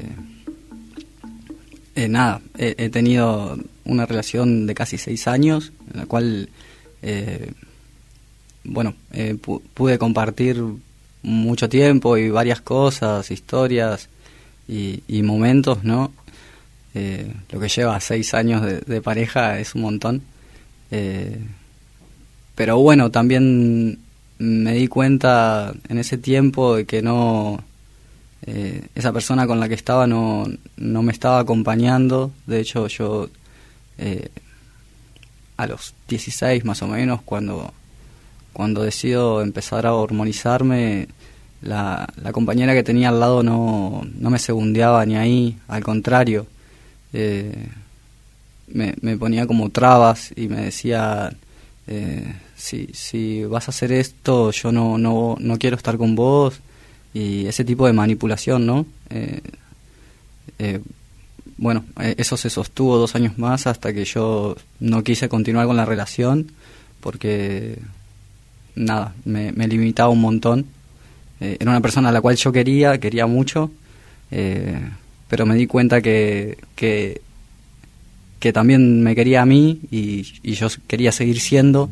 eh, 1.94 2.08
nada, 2.08 2.40
he, 2.58 2.88
tenido 2.88 3.56
una 3.84 4.04
relación 4.04 4.66
de 4.66 4.74
casi 4.74 4.98
seis 4.98 5.28
años, 5.28 5.72
en 5.94 6.00
la 6.00 6.06
cual, 6.06 6.48
eh, 7.02 7.52
bueno, 8.64 8.96
pude 9.74 9.96
compartir 9.96 10.60
mucho 11.22 11.68
tiempo 11.68 12.16
y 12.16 12.30
varias 12.30 12.60
cosas, 12.60 13.30
historias 13.30 14.08
y, 14.70 15.22
momentos, 15.22 15.84
¿no? 15.84 16.12
lo 16.94 17.60
que 17.60 17.68
lleva 17.68 18.00
seis 18.00 18.34
años 18.34 18.62
de, 18.62 19.00
pareja 19.02 19.58
es 19.58 19.74
un 19.74 19.82
montón. 19.82 20.22
pero 22.54 22.78
bueno, 22.78 23.10
también 23.10 23.98
me 24.38 24.72
di 24.72 24.88
cuenta 24.88 25.74
en 25.88 25.98
ese 25.98 26.16
tiempo 26.16 26.76
de 26.76 26.86
que 26.86 27.02
no 27.02 27.62
eh, 28.46 28.86
esa 28.94 29.12
persona 29.12 29.46
con 29.46 29.60
la 29.60 29.68
que 29.68 29.74
estaba 29.74 30.06
no, 30.06 30.46
no 30.76 31.02
me 31.02 31.12
estaba 31.12 31.40
acompañando. 31.40 32.32
De 32.46 32.60
hecho, 32.60 32.86
yo 32.86 33.28
eh, 33.98 34.28
a 35.58 35.66
los 35.66 35.94
16 36.08 36.64
más 36.64 36.80
o 36.82 36.88
menos, 36.88 37.20
cuando, 37.22 37.74
cuando 38.52 38.82
decido 38.82 39.42
empezar 39.42 39.84
a 39.84 39.94
hormonizarme, 39.94 41.08
la, 41.62 42.08
la 42.22 42.32
compañera 42.32 42.74
que 42.74 42.82
tenía 42.82 43.10
al 43.10 43.20
lado 43.20 43.42
no, 43.42 44.02
no 44.18 44.30
me 44.30 44.38
segundeaba 44.38 45.04
ni 45.06 45.16
ahí, 45.16 45.58
al 45.68 45.82
contrario. 45.82 46.46
Eh, 47.12 47.68
me, 48.68 48.94
me, 49.00 49.16
ponía 49.16 49.46
como 49.46 49.70
trabas 49.70 50.32
y 50.36 50.48
me 50.48 50.62
decía, 50.62 51.32
si, 52.56 52.88
si 52.92 53.44
vas 53.44 53.68
a 53.68 53.70
hacer 53.72 53.90
esto, 53.90 54.52
yo 54.52 54.70
no, 54.70 54.96
no, 54.96 55.36
no 55.40 55.58
quiero 55.58 55.76
estar 55.76 55.96
con 55.98 56.14
vos 56.14 56.60
y 57.12 57.46
ese 57.46 57.64
tipo 57.64 57.86
de 57.86 57.92
manipulación, 57.92 58.66
¿no? 58.66 58.86
Eh, 59.10 59.40
eh, 60.58 60.80
bueno, 61.56 61.84
eh, 62.00 62.14
eso 62.18 62.36
se 62.36 62.50
sostuvo 62.50 62.96
dos 62.96 63.14
años 63.14 63.38
más 63.38 63.66
hasta 63.66 63.92
que 63.92 64.04
yo 64.04 64.56
no 64.78 65.02
quise 65.02 65.28
continuar 65.28 65.66
con 65.66 65.76
la 65.76 65.84
relación 65.84 66.52
porque, 67.00 67.78
nada, 68.74 69.14
me, 69.24 69.52
limitaba 69.52 70.10
un 70.10 70.20
montón. 70.20 70.66
Era 71.40 71.70
una 71.70 71.80
persona 71.80 72.10
a 72.10 72.12
la 72.12 72.20
cual 72.20 72.36
yo 72.36 72.52
quería, 72.52 72.98
quería 72.98 73.26
mucho, 73.26 73.70
pero 74.30 75.46
me 75.46 75.54
di 75.54 75.66
cuenta 75.66 76.00
que, 76.00 76.58
que, 76.76 77.20
también 78.52 79.02
me 79.02 79.14
quería 79.14 79.42
a 79.42 79.46
mí 79.46 79.80
y, 79.90 80.22
yo 80.52 80.68
quería 80.86 81.12
seguir 81.12 81.40
siendo. 81.40 81.88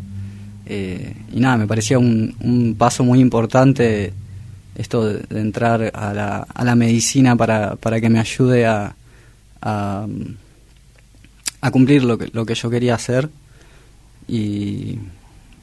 y 0.69 1.41
nada, 1.41 1.57
me 1.57 1.67
parecía 1.67 1.99
un, 1.99 2.77
paso 2.79 3.05
muy 3.05 3.21
importante 3.21 4.13
esto 4.77 5.05
de, 5.05 5.41
entrar 5.41 5.91
a 5.95 6.13
la, 6.13 6.47
a 6.55 6.65
la 6.65 6.75
medicina 6.77 7.35
para, 7.37 7.77
para, 7.77 8.01
que 8.01 8.09
me 8.09 8.21
ayude 8.21 8.67
a, 8.67 8.95
a, 9.61 10.07
cumplir 11.71 12.05
lo 12.05 12.19
que, 12.19 12.29
lo 12.33 12.47
que 12.47 12.55
yo 12.55 12.71
quería 12.71 12.95
hacer. 12.95 13.29
Y, 14.27 14.99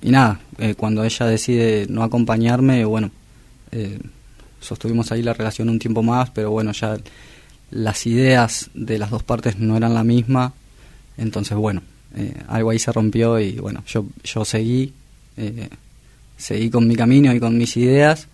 nada, 0.01 0.39
eh, 0.59 0.75
cuando 0.75 1.03
ella 1.03 1.25
decide 1.25 1.87
no 1.89 2.03
acompañarme, 2.03 2.85
bueno, 2.85 3.11
eh, 3.75 3.99
sostuvimos 4.59 5.11
ahí 5.11 5.21
la 5.21 5.33
relación 5.33 5.69
un 5.69 5.79
tiempo 5.79 6.01
más, 6.01 6.29
pero 6.31 6.51
bueno, 6.51 6.71
ya 6.71 6.97
las 7.71 8.05
ideas 8.07 8.69
de 8.73 8.97
las 8.97 9.11
dos 9.11 9.23
partes 9.23 9.59
no 9.59 9.77
eran 9.77 9.93
la 9.93 10.03
misma, 10.03 10.53
entonces 11.17 11.57
bueno, 11.57 11.81
eh, 12.15 12.33
algo 12.47 12.71
ahí 12.71 12.79
se 12.79 12.91
rompió 12.91 13.39
y 13.39 13.57
bueno, 13.57 13.83
yo, 13.87 14.05
yo 14.23 14.45
seguí, 14.45 14.93
seguí 16.37 16.69
con 16.69 16.87
mi 16.87 16.95
camino 16.95 17.33
y 17.33 17.39
con 17.39 17.57
mis 17.57 17.75
ideas 17.77 18.27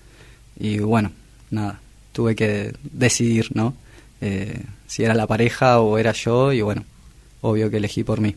y 0.60 0.80
bueno, 0.80 1.12
nada, 1.50 1.80
tuve 2.12 2.36
que 2.36 2.74
decidir, 2.84 3.50
¿no? 3.54 3.74
Eh, 4.22 4.64
si 4.88 5.04
era 5.04 5.14
la 5.14 5.28
pareja 5.28 5.80
o 5.80 5.98
era 5.98 6.12
yo 6.12 6.54
y 6.54 6.62
bueno, 6.62 6.84
obvio 7.42 7.70
que 7.70 7.78
elegí 7.78 8.04
por 8.04 8.22
mí. 8.22 8.36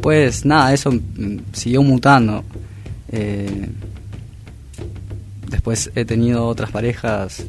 Después, 0.00 0.46
nada, 0.46 0.72
eso 0.72 0.98
siguió 1.52 1.82
mutando. 1.82 2.42
Eh, 3.12 3.68
después 5.50 5.90
he 5.94 6.06
tenido 6.06 6.46
otras 6.46 6.70
parejas 6.70 7.44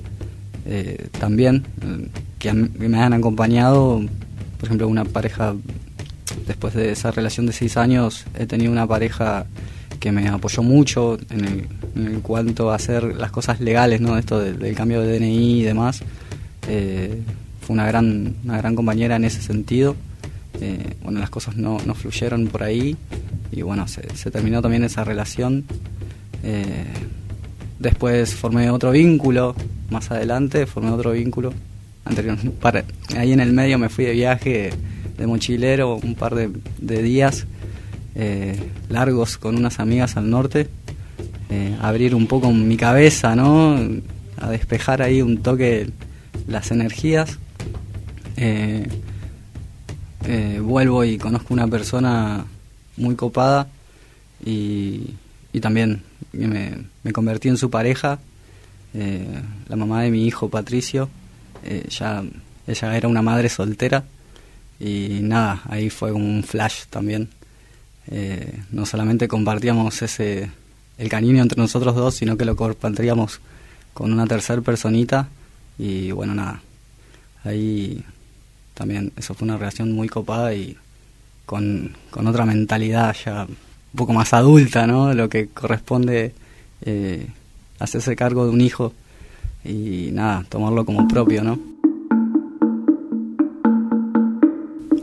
eh, 0.65 1.07
también 1.17 1.63
que 2.39 2.51
me 2.51 2.99
han 2.99 3.13
acompañado, 3.13 4.01
por 4.57 4.65
ejemplo, 4.65 4.89
una 4.89 5.05
pareja 5.05 5.55
después 6.45 6.73
de 6.73 6.91
esa 6.91 7.11
relación 7.11 7.45
de 7.45 7.53
seis 7.53 7.77
años, 7.77 8.25
he 8.37 8.45
tenido 8.45 8.69
una 8.69 8.85
pareja 8.85 9.45
que 10.01 10.11
me 10.11 10.27
apoyó 10.27 10.61
mucho 10.61 11.17
en, 11.29 11.69
el, 11.95 12.19
cuanto 12.21 12.69
a 12.71 12.75
hacer 12.75 13.15
las 13.15 13.31
cosas 13.31 13.61
legales, 13.61 14.01
¿no? 14.01 14.17
Esto 14.17 14.39
del, 14.39 14.75
cambio 14.75 14.99
de 14.99 15.19
DNI 15.19 15.61
y 15.61 15.63
demás. 15.63 16.01
Eh, 16.67 17.21
fue 17.61 17.75
una 17.75 17.87
gran, 17.87 18.35
una 18.43 18.57
gran 18.57 18.75
compañera 18.75 19.15
en 19.15 19.23
ese 19.23 19.41
sentido. 19.41 19.95
Eh, 20.61 20.93
bueno, 21.01 21.19
las 21.19 21.31
cosas 21.31 21.57
no, 21.57 21.79
no 21.87 21.95
fluyeron 21.95 22.45
por 22.47 22.61
ahí, 22.61 22.95
y 23.51 23.63
bueno, 23.63 23.87
se, 23.87 24.03
terminó 24.29 24.61
también 24.61 24.83
esa 24.83 25.03
relación. 25.03 25.65
Eh, 26.43 26.85
después 27.79 28.35
formé 28.35 28.69
otro 28.69 28.91
vínculo, 28.91 29.55
más 29.89 30.11
adelante 30.11 30.67
formé 30.67 30.91
otro 30.91 31.13
vínculo. 31.13 31.51
Anterior, 32.05 32.37
ahí 33.17 33.33
en 33.33 33.39
el 33.39 33.53
medio 33.53 33.79
me 33.79 33.89
fui 33.89 34.05
de 34.05 34.13
viaje 34.13 34.69
de 35.17 35.27
mochilero 35.27 35.95
un 35.95 36.13
par 36.13 36.35
de, 36.35 37.01
días 37.01 37.47
eh, 38.13 38.55
largos 38.89 39.39
con 39.39 39.55
unas 39.55 39.79
amigas 39.79 40.15
al 40.15 40.29
norte, 40.29 40.69
abrir 41.81 42.13
un 42.15 42.27
poco 42.27 42.51
mi 42.53 42.77
cabeza, 42.77 43.35
¿no? 43.35 43.77
A 44.37 44.49
despejar 44.49 45.01
ahí 45.01 45.21
un 45.23 45.41
toque 45.41 45.89
las 46.47 46.71
energías. 46.71 47.39
Vuelvo 50.61 51.03
y 51.03 51.17
conozco 51.17 51.53
una 51.53 51.67
persona 51.67 52.45
muy 52.97 53.15
copada 53.15 53.67
y, 54.45 55.15
también 55.61 56.03
me, 56.33 57.13
convertí 57.13 57.49
en 57.49 57.57
su 57.57 57.69
pareja, 57.69 58.19
eh, 58.93 59.41
la 59.67 59.75
mamá 59.75 60.01
de 60.03 60.11
mi 60.11 60.25
hijo 60.25 60.49
Patricio, 60.49 61.09
eh, 61.63 61.87
ella 62.67 62.97
era 62.97 63.07
una 63.07 63.21
madre 63.21 63.49
soltera 63.49 64.03
y 64.79 65.19
nada, 65.21 65.61
ahí 65.65 65.89
fue 65.89 66.11
un 66.11 66.43
flash 66.43 66.85
también. 66.89 67.29
Eh, 68.07 68.61
no 68.71 68.85
solamente 68.85 69.27
compartíamos 69.27 70.01
ese 70.01 70.49
el 70.97 71.09
cariño 71.09 71.41
entre 71.41 71.61
nosotros 71.61 71.95
dos, 71.95 72.15
sino 72.15 72.37
que 72.37 72.45
lo 72.45 72.55
compartíamos 72.55 73.39
con 73.93 74.11
una 74.11 74.27
tercera 74.27 74.61
personita 74.61 75.29
y 75.77 76.11
bueno, 76.11 76.33
nada, 76.33 76.61
ahí 77.43 78.03
también 78.73 79.11
eso 79.17 79.33
fue 79.33 79.45
una 79.45 79.57
relación 79.57 79.91
muy 79.91 80.07
copada 80.07 80.53
y 80.53 80.77
con, 81.45 81.95
otra 82.13 82.45
mentalidad 82.45 83.15
ya 83.25 83.43
un 83.45 83.57
poco 83.97 84.13
más 84.13 84.33
adulta, 84.33 84.87
¿no? 84.87 85.13
Lo 85.13 85.27
que 85.27 85.47
corresponde 85.47 86.33
eh, 86.81 87.27
hacerse 87.79 88.15
cargo 88.15 88.45
de 88.45 88.51
un 88.51 88.61
hijo 88.61 88.93
y 89.65 90.09
nada, 90.13 90.45
tomarlo 90.47 90.85
como 90.85 91.07
propio, 91.07 91.43
¿no? 91.43 91.59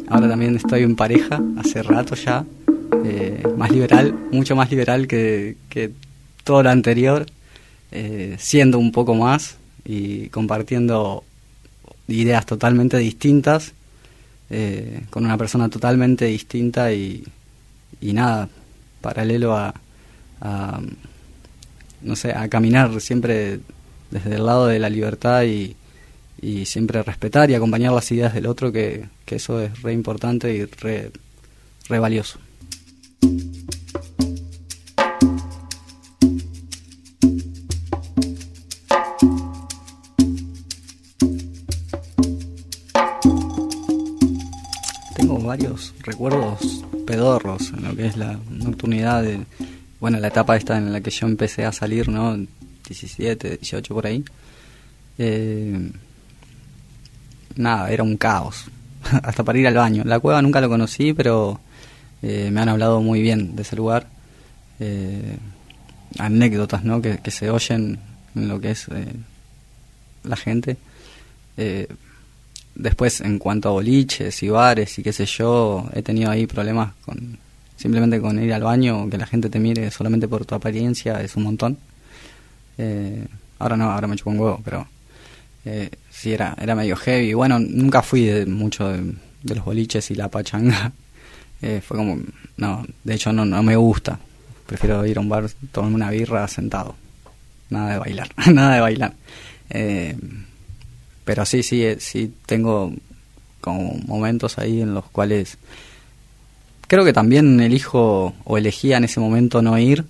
Ahora 0.09 0.29
también 0.29 0.57
estoy 0.57 0.85
en 0.85 0.97
pareja, 0.97 1.41
hace 1.59 1.83
rato 1.83 2.15
ya, 2.15 2.45
eh, 3.05 3.43
más 3.57 3.71
liberal, 3.71 4.15
mucho 4.33 4.57
más 4.57 4.71
liberal 4.71 5.07
que, 5.07 5.57
todo 6.45 6.63
lo 6.63 6.71
anterior, 6.71 7.27
eh, 7.93 8.37
siendo 8.39 8.79
un 8.79 8.91
poco 8.91 9.15
más 9.15 9.59
y 9.85 10.29
compartiendo 10.31 11.25
ideas 12.09 12.47
totalmente 12.47 12.97
distintas 12.99 13.73
eh, 14.51 15.03
con 15.11 15.25
una 15.25 15.37
persona 15.37 15.69
totalmente 15.69 16.25
distinta 16.25 16.93
y, 16.93 17.25
y 18.01 18.13
nada, 18.13 18.49
paralelo 19.01 19.55
a, 19.55 19.75
no 22.01 22.17
sé, 22.17 22.33
a 22.33 22.49
caminar 22.49 23.01
siempre 23.01 23.61
desde 24.11 24.37
el 24.37 24.47
lado 24.47 24.67
de 24.67 24.79
la 24.79 24.89
libertad 24.89 25.43
y, 25.43 25.77
y 26.41 26.65
siempre 26.65 27.03
respetar 27.03 27.51
y 27.51 27.55
acompañar 27.55 27.93
las 27.93 28.11
ideas 28.11 28.35
del 28.35 28.47
otro, 28.47 28.73
que, 28.73 29.07
que 29.25 29.37
eso 29.37 29.61
es 29.61 29.83
re 29.83 29.93
importante 29.93 30.55
y 30.55 30.65
re, 30.65 31.11
re 31.89 31.99
valioso. 31.99 32.39
Recuerdos 46.03 46.85
pedorros 47.07 47.73
en 47.73 47.85
lo 47.85 47.97
que 47.97 48.07
es 48.07 48.17
la 48.17 48.39
nocturnidad 48.51 49.23
de, 49.23 49.41
bueno, 50.01 50.19
la 50.19 50.29
etapa 50.29 50.57
esta 50.57 50.77
en 50.77 50.93
la 50.93 51.01
que 51.01 51.11
yo 51.11 51.27
empecé 51.27 51.65
a 51.65 51.73
salir, 51.73 52.09
¿no? 52.09 52.37
17, 52.37 53.59
18 53.59 53.95
por 53.95 54.07
ahí. 54.07 54.25
Eh, 55.19 55.91
nada, 57.57 57.91
era 57.91 58.03
un 58.03 58.17
caos. 58.17 58.67
Hasta 59.23 59.43
para 59.45 59.59
ir 59.59 59.67
al 59.67 59.75
baño. 59.75 60.03
La 60.05 60.21
cueva 60.21 60.41
nunca 60.43 60.61
lo 60.61 60.69
conocí, 60.69 61.13
pero 61.13 61.61
eh, 62.23 62.51
me 62.53 62.61
han 62.61 62.69
hablado 62.69 63.03
muy 63.03 63.21
bien 63.21 63.57
de 63.57 63.63
ese 63.63 63.77
lugar. 63.77 64.07
Eh, 64.81 65.37
anécdotas, 66.19 66.85
¿no? 66.85 67.03
Que, 67.03 67.19
que, 67.19 67.31
se 67.31 67.51
oyen 67.51 67.99
en 68.35 68.49
lo 68.49 68.61
que 68.61 68.71
es 68.71 68.87
la 70.23 70.37
gente. 70.37 70.77
Después, 72.79 73.21
en 73.21 73.39
cuanto 73.39 73.69
a 73.69 73.73
boliches 73.73 74.43
y 74.43 74.49
bares 74.49 74.99
y 74.99 75.03
qué 75.03 75.13
sé 75.13 75.27
yo, 75.27 75.91
he 75.93 76.03
tenido 76.03 76.31
ahí 76.31 76.47
problemas 76.47 76.95
con 77.05 77.37
simplemente 77.77 78.21
con 78.21 78.43
ir 78.43 78.53
al 78.53 78.63
baño, 78.63 79.11
que 79.11 79.19
la 79.19 79.27
gente 79.27 79.51
te 79.51 79.59
mire 79.59 79.91
solamente 79.91 80.27
por 80.29 80.47
tu 80.47 80.55
apariencia, 80.55 81.21
es 81.23 81.37
un 81.37 81.43
montón. 81.43 81.77
Eh, 82.77 83.27
ahora 83.59 83.77
no, 83.77 83.91
ahora 83.91 84.07
me 84.07 84.17
chupo 84.17 84.31
un 84.31 84.39
huevo, 84.39 84.61
pero 84.65 84.87
eh, 85.65 85.91
sí 86.11 86.33
era, 86.33 86.57
era 86.61 86.77
medio 86.77 86.97
heavy. 86.97 87.35
Bueno, 87.35 87.59
nunca 87.59 88.03
fui 88.03 88.27
de, 88.27 88.47
mucho 88.47 88.89
de, 88.89 89.15
los 89.43 89.65
boliches 89.65 90.11
y 90.11 90.15
la 90.15 90.29
pachanga. 90.29 90.93
Eh, 91.61 91.83
fue 91.85 91.97
como, 91.97 92.21
no, 92.57 92.87
de 93.03 93.15
hecho 93.15 93.33
no, 93.33 93.45
no 93.45 93.65
me 93.65 93.75
gusta. 93.75 94.17
Prefiero 94.65 95.05
ir 95.05 95.19
a 95.19 95.21
un 95.21 95.29
bar, 95.29 95.51
tomarme 95.73 95.97
una 95.97 96.11
birra 96.11 96.47
sentado. 96.47 96.95
Nada 97.69 97.95
de 97.95 97.99
bailar, 97.99 98.29
nada 98.53 98.75
de 98.75 98.81
bailar. 98.81 99.15
Eh, 99.71 100.17
pero 101.29 101.45
sí, 101.45 101.63
sí, 101.63 101.85
eh, 101.85 101.99
sí 102.01 102.33
tengo 102.47 102.91
como 103.61 104.01
momentos 104.07 104.57
ahí 104.57 104.81
en 104.81 104.95
los 104.95 105.05
cuales 105.11 105.59
creo 106.87 107.05
que 107.05 107.13
también 107.13 107.61
elijo 107.61 108.33
o 108.45 108.57
elegía 108.57 108.97
en 108.97 109.05
ese 109.05 109.21
momento 109.21 109.61
no 109.61 109.77
ir 109.77 110.07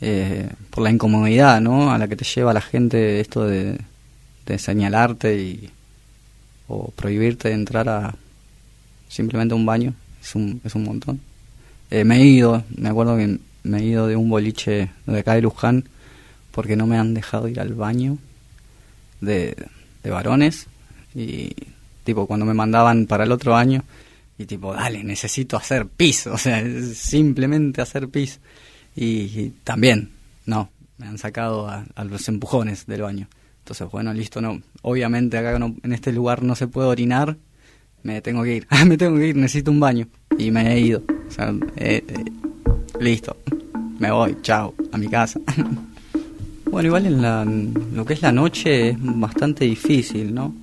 eh, 0.00 0.48
por 0.70 0.82
la 0.82 0.90
incomodidad, 0.90 1.60
¿no? 1.60 1.92
A 1.92 1.98
la 1.98 2.08
que 2.08 2.16
te 2.16 2.24
lleva 2.24 2.52
la 2.52 2.60
gente 2.60 3.20
esto 3.20 3.46
de, 3.46 3.78
señalarte 4.58 5.40
y 5.40 5.70
o 6.66 6.90
prohibirte 6.96 7.50
de 7.50 7.54
entrar 7.54 7.88
a 7.88 8.16
simplemente 9.08 9.54
un 9.54 9.64
baño 9.64 9.94
es 10.20 10.34
un, 10.34 10.60
es 10.64 10.74
un 10.74 10.82
montón. 10.82 11.20
Eh, 11.92 12.02
me 12.02 12.16
he 12.16 12.24
ido, 12.24 12.64
me 12.76 12.88
acuerdo 12.88 13.16
que 13.16 13.38
me 13.62 13.78
he 13.78 13.84
ido 13.84 14.08
de 14.08 14.16
un 14.16 14.28
boliche 14.28 14.90
de 15.06 15.18
acá 15.20 15.34
de 15.34 15.42
Luján 15.42 15.84
porque 16.50 16.74
no 16.74 16.88
me 16.88 16.98
han 16.98 17.14
dejado 17.14 17.46
ir 17.46 17.60
al 17.60 17.74
baño 17.74 18.18
de 19.20 19.54
de 20.02 20.10
varones 20.10 20.66
y 21.14 21.50
tipo 22.04 22.26
cuando 22.26 22.46
me 22.46 22.54
mandaban 22.54 23.06
para 23.06 23.24
el 23.24 23.32
otro 23.32 23.56
año 23.56 23.84
y 24.40 24.46
tipo, 24.46 24.72
dale, 24.72 25.04
necesito 25.04 25.58
hacer 25.58 25.86
pis, 25.86 26.26
o 26.26 26.38
sea, 26.38 26.64
simplemente 26.94 27.82
hacer 27.82 28.08
pis. 28.08 28.40
Y, 28.96 29.50
también, 29.64 30.12
no, 30.46 30.70
me 30.96 31.08
han 31.08 31.18
sacado 31.18 31.68
a, 31.68 31.84
los 32.04 32.26
empujones 32.26 32.86
del 32.86 33.02
baño. 33.02 33.28
Entonces, 33.58 33.86
bueno, 33.90 34.14
listo, 34.14 34.40
no, 34.40 34.62
obviamente 34.80 35.36
acá 35.36 35.54
en 35.56 35.92
este 35.92 36.10
lugar 36.10 36.42
no 36.42 36.54
se 36.54 36.68
puede 36.68 36.88
orinar, 36.88 37.36
me 38.02 38.22
tengo 38.22 38.42
que 38.42 38.56
ir, 38.56 38.66
me 38.86 38.96
tengo 38.96 39.18
que 39.18 39.28
ir, 39.28 39.36
necesito 39.36 39.70
un 39.70 39.80
baño. 39.80 40.08
Y 40.38 40.50
me 40.50 40.72
he 40.72 40.80
ido, 40.80 41.02
o 41.06 41.30
sea, 41.30 41.52
eh, 41.76 42.02
eh, 42.08 42.24
listo, 42.98 43.36
me 43.98 44.10
voy, 44.10 44.38
chao, 44.40 44.74
a 44.90 44.96
mi 44.96 45.08
casa. 45.08 45.38
Bueno, 46.70 46.86
igual 46.86 47.06
en, 47.06 47.20
la, 47.20 47.44
lo 47.44 48.04
que 48.04 48.14
es 48.14 48.22
la 48.22 48.30
noche 48.30 48.90
es 48.90 48.96
bastante 49.00 49.64
difícil, 49.64 50.32
¿no? 50.32 50.54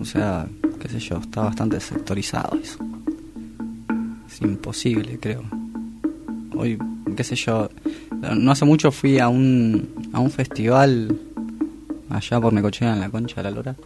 O 0.00 0.04
sea, 0.04 0.46
qué 0.80 0.88
sé 0.88 0.98
yo, 0.98 1.18
está 1.18 1.42
bastante 1.42 1.78
sectorizado 1.80 2.58
eso. 2.62 2.78
Es 4.26 4.40
imposible, 4.40 5.18
creo. 5.20 5.42
Hoy, 6.56 6.78
qué 7.14 7.22
sé 7.22 7.36
yo, 7.36 7.68
no 8.34 8.52
hace 8.52 8.64
mucho 8.64 8.90
fui 8.90 9.18
a 9.18 9.28
un, 9.28 9.86
a 10.14 10.20
un 10.20 10.30
festival 10.30 11.14
allá 12.08 12.40
por 12.40 12.54
Necochea, 12.54 12.94
en 12.94 13.00
la 13.00 13.10
Concha 13.10 13.36
de 13.36 13.42
la 13.42 13.50
Lora, 13.50 13.76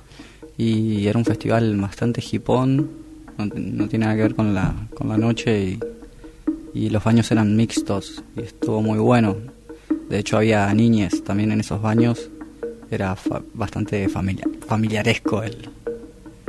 y 0.56 1.08
era 1.08 1.18
un 1.18 1.24
festival 1.24 1.76
bastante 1.80 2.22
hipón, 2.30 2.88
no, 3.36 3.88
tiene 3.88 4.04
nada 4.04 4.16
que 4.16 4.22
ver 4.22 4.34
con 4.36 4.54
la, 4.54 4.74
con 4.94 5.08
la 5.08 5.18
noche, 5.18 5.60
y, 5.60 5.78
y 6.72 6.90
los 6.90 7.02
baños 7.02 7.28
eran 7.32 7.56
mixtos, 7.56 8.22
y 8.36 8.42
estuvo 8.42 8.80
muy 8.80 9.00
bueno 9.00 9.57
de 10.08 10.18
hecho 10.18 10.38
había 10.38 10.72
niñes 10.74 11.22
también 11.24 11.52
en 11.52 11.60
esos 11.60 11.80
baños. 11.80 12.30
Era 12.90 13.16
bastante 13.52 14.08
familiar, 14.08 14.48
familiaresco 14.66 15.42
el, 15.42 15.68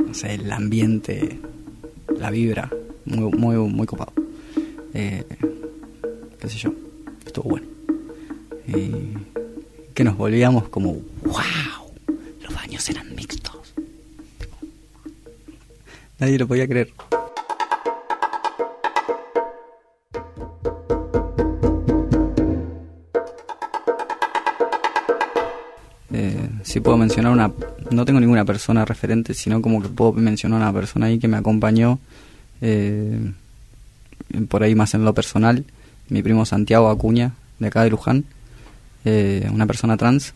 no 0.06 0.14
sé, 0.14 0.34
el 0.34 0.50
ambiente, 0.50 1.38
la 2.18 2.30
vibra, 2.30 2.70
muy, 3.04 3.30
muy, 3.32 3.56
muy 3.56 3.86
copado. 3.86 4.12
Eh, 4.94 5.24
qué 6.38 6.48
sé 6.48 6.56
yo, 6.56 6.72
estuvo 7.26 7.50
bueno. 7.50 7.66
Y 8.66 8.90
que 9.92 10.04
nos 10.04 10.16
volvíamos 10.16 10.68
como, 10.68 10.94
wow, 11.24 11.92
los 12.42 12.54
baños 12.54 12.88
eran 12.88 13.14
mixtos. 13.14 13.74
Nadie 16.18 16.38
lo 16.38 16.46
podía 16.46 16.66
creer. 16.66 16.92
Si 26.70 26.78
puedo 26.78 26.96
mencionar 26.96 27.32
una, 27.32 27.50
no 27.90 28.04
tengo 28.04 28.20
ninguna 28.20 28.44
persona 28.44 28.84
referente, 28.84 29.34
sino 29.34 29.60
como 29.60 29.82
que 29.82 29.88
puedo 29.88 30.12
mencionar 30.12 30.60
una 30.60 30.72
persona 30.72 31.06
ahí 31.06 31.18
que 31.18 31.26
me 31.26 31.36
acompañó, 31.36 31.98
eh, 32.60 33.32
por 34.48 34.62
ahí 34.62 34.76
más 34.76 34.94
en 34.94 35.04
lo 35.04 35.12
personal, 35.12 35.64
mi 36.10 36.22
primo 36.22 36.46
Santiago 36.46 36.88
Acuña, 36.88 37.32
de 37.58 37.66
acá 37.66 37.82
de 37.82 37.90
Luján, 37.90 38.24
una 39.52 39.66
persona 39.66 39.96
trans. 39.96 40.32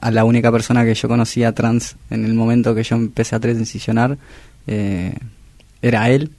a 0.00 0.10
la 0.10 0.24
única 0.24 0.50
persona 0.50 0.84
que 0.84 0.94
yo 0.94 1.06
conocía 1.06 1.52
trans 1.52 1.94
en 2.10 2.24
el 2.24 2.34
momento 2.34 2.74
que 2.74 2.82
yo 2.82 2.96
empecé 2.96 3.36
a 3.36 3.40
transicionar 3.40 4.18
era 4.66 6.10
él. 6.10 6.32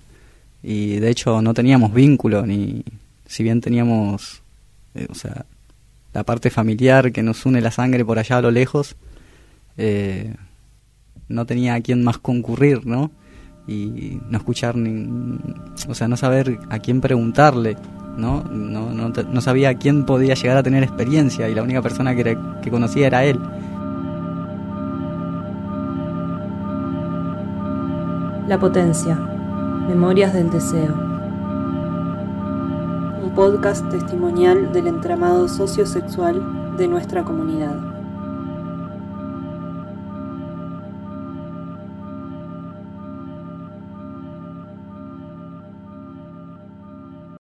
Y 0.61 0.97
de 0.99 1.09
hecho 1.09 1.41
no 1.41 1.53
teníamos 1.53 1.93
vínculo, 1.93 2.45
ni 2.45 2.83
si 3.27 3.43
bien 3.43 3.61
teníamos, 3.61 4.41
o 5.07 5.15
sea, 5.15 5.45
la 6.13 6.23
parte 6.23 6.49
familiar 6.49 7.11
que 7.11 7.23
nos 7.23 7.45
une 7.45 7.61
la 7.61 7.71
sangre 7.71 8.03
por 8.03 8.19
allá 8.19 8.37
a 8.37 8.41
lo 8.41 8.51
lejos, 8.51 8.95
eh, 9.77 10.35
no 11.27 11.45
tenía 11.45 11.75
a 11.75 11.81
quién 11.81 12.03
más 12.03 12.17
concurrir, 12.17 12.85
¿no? 12.85 13.11
Y 13.67 14.19
no 14.29 14.37
escuchar, 14.39 14.75
ni, 14.75 15.39
o 15.87 15.93
sea, 15.93 16.07
no 16.07 16.17
saber 16.17 16.59
a 16.69 16.79
quién 16.79 17.01
preguntarle, 17.01 17.77
¿no? 18.17 18.43
No, 18.43 18.91
no, 18.91 19.09
no 19.09 19.41
sabía 19.41 19.69
a 19.69 19.75
quién 19.75 20.05
podía 20.05 20.33
llegar 20.33 20.57
a 20.57 20.63
tener 20.63 20.83
experiencia 20.83 21.47
y 21.47 21.53
la 21.53 21.61
única 21.61 21.81
persona 21.81 22.15
que, 22.15 22.37
que 22.63 22.71
conocía 22.71 23.07
era 23.07 23.23
él. 23.25 23.39
La 28.47 28.59
potencia. 28.59 29.15
Memorias 29.87 30.33
del 30.33 30.49
deseo. 30.49 31.08
Podcast 33.35 33.89
testimonial 33.89 34.73
del 34.73 34.87
entramado 34.87 35.47
sociosexual 35.47 36.77
de 36.77 36.87
nuestra 36.87 37.23
comunidad. 37.23 37.98